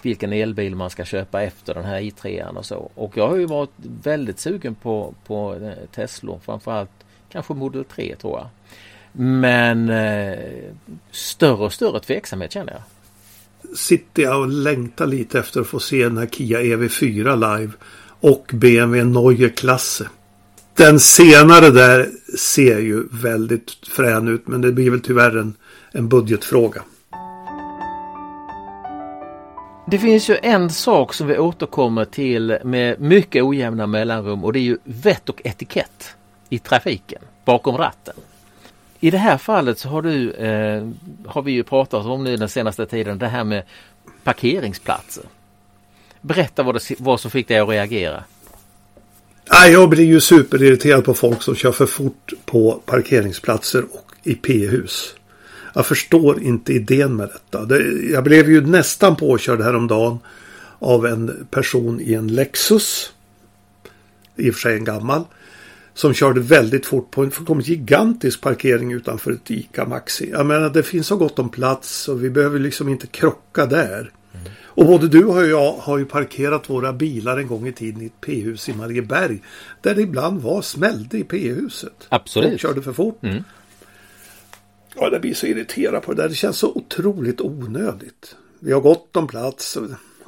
vilken 0.03 0.33
elbil 0.33 0.77
man 0.77 0.91
ska 0.91 1.05
köpa 1.05 1.43
efter 1.43 1.75
den 1.75 1.85
här 1.85 2.01
i3 2.01 2.57
och 2.57 2.65
så. 2.67 2.91
Och 2.95 3.17
jag 3.17 3.29
har 3.29 3.37
ju 3.37 3.47
varit 3.47 3.71
väldigt 4.03 4.41
sugen 4.41 4.75
på, 4.75 5.15
på 5.27 5.55
eh, 5.55 5.89
Tesla, 5.95 6.39
framförallt 6.45 6.91
kanske 7.33 7.55
Model 7.55 7.85
3 7.85 8.17
tror 8.17 8.39
jag. 8.39 8.49
Men 9.13 9.89
eh, 9.89 10.39
större 11.11 11.65
och 11.65 11.73
större 11.73 12.01
tveksamhet 12.01 12.53
känner 12.53 12.73
jag. 12.73 12.83
Sitter 13.77 14.23
jag 14.23 14.41
och 14.41 14.49
längtar 14.49 15.07
lite 15.07 15.39
efter 15.39 15.61
att 15.61 15.67
få 15.67 15.81
se 15.81 16.03
den 16.03 16.19
här 16.19 16.27
Kia 16.27 16.61
EV4 16.61 17.59
live 17.59 17.73
och 18.21 18.51
BMW 18.55 19.05
Neue 19.05 19.49
Klasse. 19.49 20.09
Den 20.81 21.01
senare 21.01 21.71
där 21.71 22.09
ser 22.39 22.79
ju 22.79 23.05
väldigt 23.13 23.71
frän 23.97 24.29
ut 24.29 24.49
men 24.49 24.61
det 24.61 24.73
blir 24.73 24.91
väl 24.91 25.01
tyvärr 25.01 25.37
en 25.37 25.55
en 25.93 26.09
budgetfråga. 26.09 26.83
Det 29.87 29.99
finns 29.99 30.31
ju 30.31 30.39
en 30.43 30.71
sak 30.71 31.15
som 31.15 31.27
vi 31.27 31.39
återkommer 31.39 32.05
till 32.05 32.59
med 32.65 33.01
mycket 33.01 33.43
ojämna 33.43 33.87
mellanrum 33.87 34.45
och 34.45 34.53
det 34.53 34.59
är 34.59 34.63
ju 34.63 34.79
vett 34.85 35.29
och 35.29 35.41
etikett 35.45 36.17
i 36.49 36.59
trafiken 36.59 37.23
bakom 37.45 37.77
ratten. 37.77 38.15
I 39.01 39.11
det 39.11 39.19
här 39.19 39.39
fallet 39.39 39.79
så 39.79 39.89
har 39.89 40.03
du, 40.03 40.31
eh, 40.31 40.89
har 41.27 41.43
vi 41.43 41.53
ju 41.53 41.63
pratat 41.63 42.07
om 42.07 42.25
nu 42.25 42.37
den 42.37 42.49
senaste 42.49 42.87
tiden, 42.87 43.19
det 43.19 43.29
här 43.29 43.45
med 43.45 43.63
parkeringsplatser. 44.25 45.25
Berätta 46.21 46.63
vad, 46.63 46.75
det, 46.75 46.95
vad 46.99 47.21
som 47.21 47.31
fick 47.31 47.49
dig 47.49 47.59
att 47.59 47.69
reagera. 47.69 48.25
Jag 49.51 49.91
blir 49.91 50.05
ju 50.05 50.21
superirriterad 50.21 51.05
på 51.05 51.15
folk 51.15 51.43
som 51.43 51.55
kör 51.55 51.73
för 51.73 51.87
fort 51.87 52.33
på 52.47 52.83
parkeringsplatser 52.87 53.85
och 53.91 54.13
i 54.23 54.35
p-hus. 54.35 55.15
Jag 55.75 55.87
förstår 55.87 56.43
inte 56.43 56.73
idén 56.73 57.17
med 57.17 57.29
detta. 57.29 57.79
Jag 58.13 58.25
blev 58.25 58.51
ju 58.51 58.67
nästan 58.67 59.17
påkörd 59.17 59.61
häromdagen 59.61 60.19
av 60.79 61.07
en 61.07 61.47
person 61.51 62.01
i 62.01 62.15
en 62.15 62.29
Lexus. 62.29 63.13
I 64.37 64.51
och 64.51 64.55
för 64.55 64.61
sig 64.61 64.75
en 64.75 64.85
gammal. 64.85 65.25
Som 65.95 66.15
körde 66.15 66.41
väldigt 66.41 66.87
fort 66.87 67.11
på 67.11 67.53
en 67.53 67.61
gigantisk 67.61 68.41
parkering 68.41 68.93
utanför 68.93 69.33
ett 69.33 69.51
ICA 69.51 69.85
Maxi. 69.85 70.31
Jag 70.31 70.47
menar 70.47 70.71
det 70.71 70.83
finns 70.83 71.07
så 71.07 71.17
gott 71.17 71.39
om 71.39 71.49
plats 71.49 72.09
och 72.09 72.25
vi 72.25 72.31
behöver 72.31 72.59
liksom 72.59 72.89
inte 72.89 73.07
krocka 73.07 73.67
där. 73.67 74.11
Mm. 74.35 74.53
Och 74.73 74.87
både 74.87 75.09
du 75.09 75.25
och 75.25 75.47
jag 75.47 75.73
har 75.73 75.99
ju 75.99 76.05
parkerat 76.05 76.71
våra 76.71 76.93
bilar 76.93 77.39
en 77.39 77.47
gång 77.47 77.67
i 77.67 77.73
tiden 77.73 78.03
i 78.03 78.07
ett 78.07 78.21
P-hus 78.21 78.69
i 78.69 78.75
Marieberg. 78.75 79.43
Där 79.81 79.95
det 79.95 80.03
ibland 80.03 80.43
var 80.43 80.63
smällde 80.63 81.19
i 81.19 81.25
P-huset. 81.25 82.07
Absolut. 82.09 82.53
Och 82.53 82.61
körde 82.61 82.83
för 82.83 82.93
fort. 82.93 83.23
Mm. 83.23 83.45
Ja, 84.97 85.09
jag 85.13 85.21
blir 85.21 85.35
så 85.35 85.47
irriterad 85.47 86.03
på 86.03 86.15
det 86.15 86.23
där. 86.23 86.29
Det 86.29 86.35
känns 86.35 86.59
så 86.59 86.73
otroligt 86.75 87.41
onödigt. 87.41 88.37
Vi 88.59 88.73
har 88.73 88.81
gott 88.81 89.17
om 89.17 89.27
plats. 89.27 89.79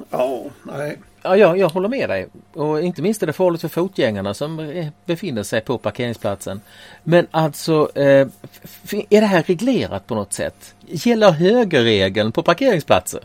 Ja, 0.09 0.45
nej. 0.63 0.99
Ja, 1.21 1.37
jag, 1.37 1.57
jag 1.57 1.69
håller 1.69 1.89
med 1.89 2.09
dig. 2.09 2.27
Och 2.53 2.81
inte 2.81 3.01
minst 3.01 3.23
är 3.23 3.27
det 3.27 3.33
farligt 3.33 3.61
för 3.61 3.67
fotgängarna 3.67 4.33
som 4.33 4.83
befinner 5.05 5.43
sig 5.43 5.61
på 5.61 5.77
parkeringsplatsen. 5.77 6.61
Men 7.03 7.27
alltså, 7.31 7.91
eh, 7.95 8.27
är 9.09 9.21
det 9.21 9.25
här 9.25 9.43
reglerat 9.43 10.07
på 10.07 10.15
något 10.15 10.33
sätt? 10.33 10.75
Gäller 10.87 11.31
högerregeln 11.31 12.31
på 12.31 12.43
parkeringsplatser? 12.43 13.21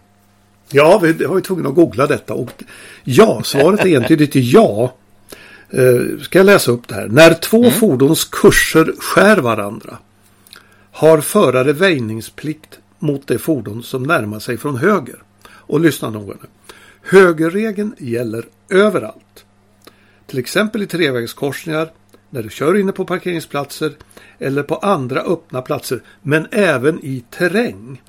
Ja, 0.70 0.98
vi 0.98 1.24
har 1.24 1.36
ju 1.36 1.42
tvungna 1.42 1.68
att 1.68 1.74
googla 1.74 2.06
detta 2.06 2.34
och 2.34 2.64
ja, 3.04 3.42
svaret 3.44 3.80
är 3.80 3.96
entydigt 3.96 4.34
ja. 4.34 4.94
Eh, 5.70 6.20
ska 6.22 6.38
jag 6.38 6.46
läsa 6.46 6.70
upp 6.70 6.88
det 6.88 6.94
här? 6.94 7.08
När 7.08 7.34
två 7.34 7.58
mm. 7.58 7.70
fordons 7.70 8.24
kurser 8.24 8.94
skär 8.98 9.36
varandra 9.36 9.98
har 10.92 11.20
förare 11.20 11.72
väjningsplikt 11.72 12.78
mot 12.98 13.26
det 13.26 13.38
fordon 13.38 13.82
som 13.82 14.02
närmar 14.02 14.38
sig 14.38 14.56
från 14.56 14.76
höger. 14.76 15.22
Och 15.48 15.80
lyssna 15.80 16.10
noga 16.10 16.34
nu. 16.42 16.48
Högerregeln 17.02 17.94
gäller 17.98 18.44
överallt. 18.70 19.44
Till 20.26 20.38
exempel 20.38 20.82
i 20.82 20.86
trevägskorsningar, 20.86 21.90
när 22.30 22.42
du 22.42 22.50
kör 22.50 22.76
inne 22.76 22.92
på 22.92 23.04
parkeringsplatser 23.04 23.92
eller 24.38 24.62
på 24.62 24.76
andra 24.76 25.20
öppna 25.20 25.62
platser, 25.62 26.02
men 26.22 26.46
även 26.50 27.04
i 27.04 27.24
terräng. 27.30 28.02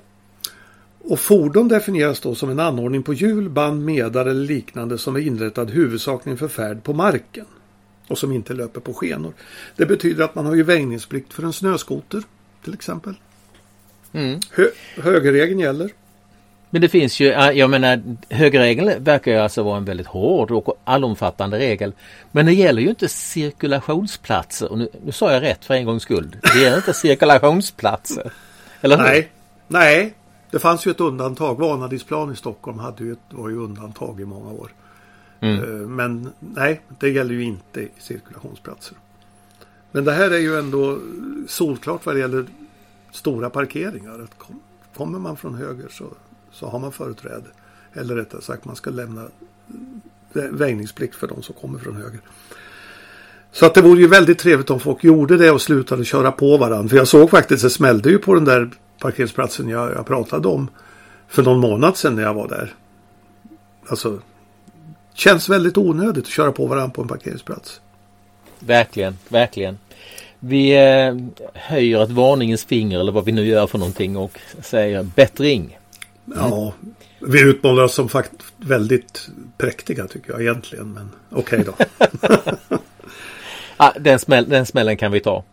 Och 1.10 1.20
fordon 1.20 1.68
definieras 1.68 2.20
då 2.20 2.36
som 2.36 2.50
en 2.50 2.60
anordning 2.60 3.04
på 3.04 3.14
hjul, 3.14 3.50
band, 3.50 3.86
medar 3.86 4.26
eller 4.26 4.46
liknande 4.46 4.98
som 4.98 5.16
är 5.16 5.20
inrättad 5.20 5.70
huvudsakligen 5.70 6.38
för 6.38 6.48
färd 6.48 6.84
på 6.84 6.94
marken 6.94 7.46
och 8.08 8.18
som 8.18 8.32
inte 8.32 8.54
löper 8.54 8.80
på 8.80 8.94
skenor. 8.94 9.34
Det 9.76 9.86
betyder 9.86 10.24
att 10.24 10.36
man 10.36 10.46
har 10.46 10.56
ju 10.56 10.64
väjningsplikt 10.64 11.34
för 11.34 11.44
en 11.44 11.54
snöskoter 11.54 12.24
till 12.64 12.74
exempel. 12.74 13.14
Mm. 14.14 14.40
Hö 14.52 14.66
högerregeln 14.98 15.60
gäller. 15.60 15.90
Men 16.70 16.82
det 16.82 16.90
finns 16.90 17.20
ju, 17.20 17.26
jag 17.28 17.70
menar 17.70 18.02
högerregeln 18.30 19.04
verkar 19.04 19.32
ju 19.32 19.38
alltså 19.38 19.64
vara 19.64 19.78
en 19.78 19.86
väldigt 19.86 20.08
hård 20.08 20.52
och 20.52 20.82
allomfattande 20.84 21.60
regel. 21.60 21.94
Men 22.32 22.46
det 22.46 22.54
gäller 22.54 22.82
ju 22.82 22.90
inte 22.90 23.08
cirkulationsplatser. 23.08 24.72
Och 24.72 24.78
nu, 24.78 24.90
nu 25.06 25.12
sa 25.12 25.34
jag 25.34 25.44
rätt 25.44 25.66
för 25.66 25.74
en 25.74 25.86
gångs 25.86 26.04
skull. 26.04 26.36
Det 26.54 26.62
gäller 26.62 26.78
inte 26.78 26.94
cirkulationsplatser. 26.94 28.32
Eller 28.82 28.98
hur? 28.98 29.04
Nej, 29.04 29.30
nej. 29.68 30.14
Det 30.52 30.60
fanns 30.60 30.88
ju 30.88 30.92
ett 30.92 31.00
undantag. 31.00 31.60
Vanadisplan 31.60 32.32
i 32.32 32.36
Stockholm 32.36 32.80
hade 32.80 33.04
ju 33.04 33.12
ett, 33.12 33.20
var 33.30 33.50
ju 33.50 33.56
undantag 33.56 34.22
i 34.22 34.26
många 34.26 34.52
år. 34.52 34.72
Mm. 35.40 35.64
Eh, 35.64 35.88
men 35.88 36.30
nej, 36.40 36.82
det 37.00 37.10
gäller 37.10 37.34
ju 37.34 37.44
inte 37.44 37.88
cirkulationsplatser. 37.98 38.98
Men 39.92 40.06
det 40.06 40.12
här 40.12 40.32
är 40.32 40.38
ju 40.38 40.60
ändå 40.60 41.00
solklart 41.48 42.06
vad 42.06 42.16
det 42.16 42.20
gäller 42.20 42.46
stora 43.12 43.50
parkeringar. 43.50 44.20
Att 44.20 44.38
kom, 44.38 44.60
kommer 44.96 45.20
man 45.20 45.38
från 45.38 45.56
höger 45.56 45.88
så, 45.92 46.06
så 46.52 46.68
har 46.68 46.80
man 46.80 46.92
företräde. 46.92 47.48
Eller 47.94 48.16
rättare 48.16 48.42
sagt 48.42 48.66
man 48.66 48.76
ska 48.76 48.90
lämna 48.90 49.28
väjningsplikt 50.34 51.16
för 51.16 51.28
de 51.28 51.42
som 51.42 51.56
kommer 51.56 51.80
från 51.80 51.96
höger. 51.96 52.20
Så 53.52 53.66
att 53.66 53.74
det 53.74 53.82
vore 53.82 54.02
ju 54.02 54.08
väldigt 54.08 54.40
trevligt 54.40 54.70
om 54.70 54.80
folk 54.80 55.04
gjorde 55.04 55.38
det 55.38 55.52
och 55.52 55.62
slutade 55.62 56.06
köra 56.06 56.32
på 56.32 56.58
varandra. 56.58 56.90
För 56.90 56.98
jag 56.98 57.08
såg 57.08 57.30
faktiskt, 57.30 57.64
det 57.64 57.70
smällde 57.70 58.10
ju 58.10 58.18
på 58.18 58.34
den 58.34 58.46
där 58.46 58.70
parkeringsplatsen 59.00 59.70
jag, 59.70 59.92
jag 59.92 60.06
pratade 60.06 60.48
om 60.48 60.70
för 61.28 61.44
någon 61.44 61.60
månad 61.60 61.98
sedan 61.98 62.16
när 62.16 62.24
jag 62.24 62.34
var 62.34 62.48
där. 62.48 62.74
Alltså, 63.90 64.20
känns 65.14 65.50
väldigt 65.50 65.78
onödigt 65.78 66.24
att 66.24 66.32
köra 66.32 66.52
på 66.52 66.66
varandra 66.66 66.90
på 66.90 67.02
en 67.02 67.08
parkeringsplats. 67.08 67.82
Verkligen, 68.60 69.18
verkligen. 69.28 69.78
Vi 70.40 70.72
eh, 70.72 71.46
höjer 71.54 72.04
ett 72.04 72.10
varningens 72.10 72.66
finger 72.66 73.00
eller 73.00 73.12
vad 73.12 73.26
vi 73.26 73.32
nu 73.32 73.46
gör 73.46 73.68
för 73.68 73.78
någonting 73.78 74.18
och 74.18 74.40
säger 74.62 75.04
bättring. 75.04 75.78
Mm. 76.28 76.40
Ja, 76.40 76.74
vi 77.20 77.42
utmålar 77.42 77.84
oss 77.84 77.94
som 77.94 78.10
faktiskt 78.10 78.44
väldigt 78.58 79.30
präktiga 79.58 80.08
tycker 80.08 80.32
jag 80.32 80.42
egentligen. 80.42 80.94
Men 80.94 81.10
okej 81.30 81.60
okay 81.60 81.74
då. 81.98 82.08
ah, 83.78 83.92
den, 84.00 84.20
smäll, 84.20 84.50
den 84.50 84.66
smällen 84.66 84.98
kan 84.98 85.12
vi 85.12 85.20
ta. 85.20 85.44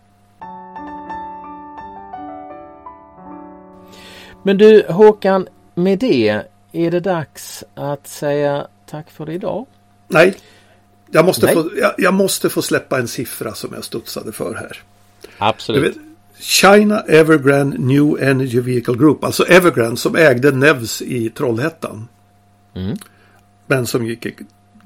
Men 4.47 4.59
du 4.59 4.87
Håkan, 4.89 5.49
med 5.75 5.99
det 5.99 6.43
är 6.73 6.91
det 6.91 7.01
dags 7.01 7.65
att 7.75 8.07
säga 8.07 8.67
tack 8.87 9.11
för 9.11 9.31
idag. 9.31 9.67
Nej, 10.09 10.35
jag 11.11 11.25
måste, 11.25 11.49
Få, 11.49 11.71
jag, 11.77 11.95
jag, 11.99 12.15
måste 12.15 12.49
få 12.49 12.63
släppa 12.63 12.99
en 12.99 13.09
siffra 13.09 13.55
som 13.55 13.71
jag 13.75 13.85
studsade 13.85 14.33
för 14.33 14.55
här. 14.55 14.83
Absolut. 15.39 15.97
Vet, 15.97 16.03
China 16.39 17.01
Evergrande 17.01 17.79
New 17.79 18.23
Energy 18.23 18.61
Vehicle 18.61 18.95
Group, 18.95 19.25
alltså 19.25 19.47
Evergrande 19.47 19.97
som 19.97 20.17
ägde 20.17 20.51
Nevs 20.51 21.03
i 21.03 21.31
Trollhättan. 21.31 22.09
Mm. 22.75 22.97
Men 23.67 23.87
som 23.87 24.07
gick, 24.07 24.27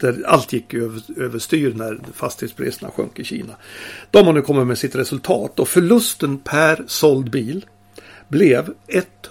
där 0.01 0.23
allt 0.27 0.53
gick 0.53 0.75
över, 0.75 1.03
överstyr 1.17 1.75
när 1.75 1.99
fastighetspriserna 2.15 2.91
sjönk 2.91 3.19
i 3.19 3.25
Kina. 3.25 3.53
De 4.11 4.27
har 4.27 4.33
nu 4.33 4.43
kommit 4.43 4.67
med 4.67 4.79
sitt 4.79 4.95
resultat 4.95 5.61
och 5.61 5.69
förlusten 5.69 6.39
per 6.39 6.85
såld 6.87 7.31
bil 7.31 7.67
blev 8.31 8.75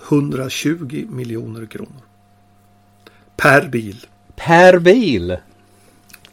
120 0.10 1.06
miljoner 1.10 1.66
kronor. 1.66 2.02
Per 3.36 3.68
bil. 3.68 4.06
Per 4.36 4.80
bil? 4.80 5.38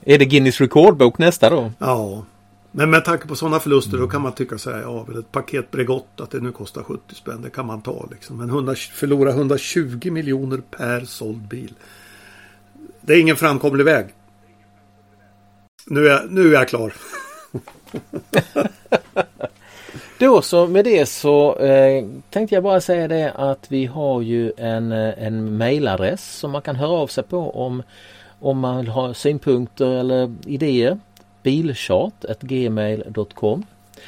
Är 0.00 0.18
det 0.18 0.24
Guinness 0.24 0.60
rekordbok 0.60 1.18
nästa 1.18 1.50
då? 1.50 1.72
Ja. 1.78 2.24
Men 2.70 2.90
med 2.90 3.04
tanke 3.04 3.28
på 3.28 3.36
sådana 3.36 3.60
förluster 3.60 3.98
då 3.98 4.08
kan 4.08 4.22
man 4.22 4.32
tycka 4.32 4.58
så 4.58 4.70
här, 4.70 4.80
ja, 4.80 5.06
ett 5.18 5.32
paket 5.32 5.70
Bregott 5.70 6.20
att 6.20 6.30
det 6.30 6.40
nu 6.40 6.52
kostar 6.52 6.82
70 6.82 7.14
spänn, 7.14 7.42
det 7.42 7.50
kan 7.50 7.66
man 7.66 7.82
ta 7.82 8.08
liksom. 8.10 8.36
Men 8.36 8.48
100, 8.48 8.74
förlora 8.74 9.30
120 9.30 10.10
miljoner 10.10 10.62
per 10.70 11.04
såld 11.04 11.48
bil. 11.48 11.74
Det 13.00 13.12
är 13.12 13.20
ingen 13.20 13.36
framkomlig 13.36 13.84
väg. 13.84 14.06
Nu 15.86 16.08
är, 16.08 16.26
nu 16.28 16.48
är 16.48 16.52
jag 16.52 16.68
klar. 16.68 16.92
Då 20.18 20.42
så 20.42 20.66
med 20.66 20.84
det 20.84 21.06
så 21.06 21.56
eh, 21.56 22.04
tänkte 22.30 22.54
jag 22.54 22.64
bara 22.64 22.80
säga 22.80 23.08
det 23.08 23.32
att 23.32 23.66
vi 23.68 23.86
har 23.86 24.22
ju 24.22 24.52
en, 24.56 24.92
eh, 24.92 25.26
en 25.26 25.56
mailadress 25.56 26.38
som 26.38 26.50
man 26.50 26.62
kan 26.62 26.76
höra 26.76 26.90
av 26.90 27.06
sig 27.06 27.24
på 27.24 27.50
om 27.50 27.82
om 28.40 28.58
man 28.58 28.76
vill 28.76 28.88
ha 28.88 29.14
synpunkter 29.14 29.86
eller 29.86 30.34
idéer. 30.46 30.98
Bilchat.gmail.com 31.42 33.66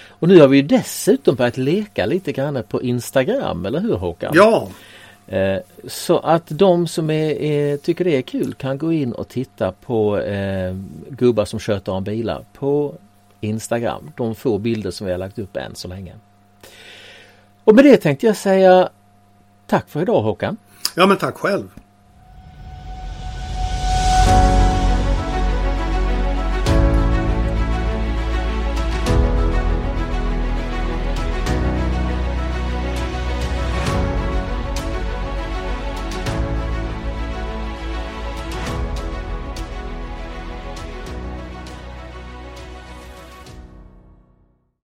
Och 0.09 0.29
nu 0.29 0.41
har 0.41 0.49
vi 0.49 0.57
ju 0.57 0.63
dessutom 0.63 1.35
börjat 1.35 1.57
leka 1.57 2.07
lite 2.07 2.33
grann 2.33 2.63
på 2.69 2.83
Instagram, 2.83 3.67
eller 3.67 3.81
hur 3.81 3.95
Håkan? 3.95 4.33
Ja! 4.35 4.69
Eh, 5.27 5.59
så 5.87 6.19
att 6.19 6.45
de 6.47 6.89
som 6.89 7.11
är, 7.11 7.31
är, 7.31 7.77
tycker 7.77 8.05
det 8.05 8.17
är 8.17 8.23
kul 8.23 8.55
kan 8.55 8.79
gå 8.79 8.93
in 8.93 9.13
och 9.13 9.29
titta 9.29 9.73
på 9.73 10.19
eh, 10.19 10.77
gubbar 11.09 11.45
som 11.45 11.61
sköter 11.61 11.93
om 11.93 12.05
bilar 12.05 12.45
på 12.53 12.95
Instagram. 13.41 14.11
De 14.17 14.35
få 14.35 14.59
bilder 14.59 14.91
som 14.91 15.07
vi 15.07 15.13
har 15.13 15.19
lagt 15.19 15.39
upp 15.39 15.57
än 15.57 15.75
så 15.75 15.89
länge. 15.89 16.15
Och 17.65 17.75
med 17.75 17.85
det 17.85 17.97
tänkte 17.97 18.27
jag 18.27 18.37
säga 18.37 18.89
tack 19.67 19.89
för 19.89 20.03
idag 20.03 20.23
Håkan. 20.23 20.57
Ja 20.97 21.07
men 21.07 21.17
tack 21.17 21.37
själv. 21.37 21.69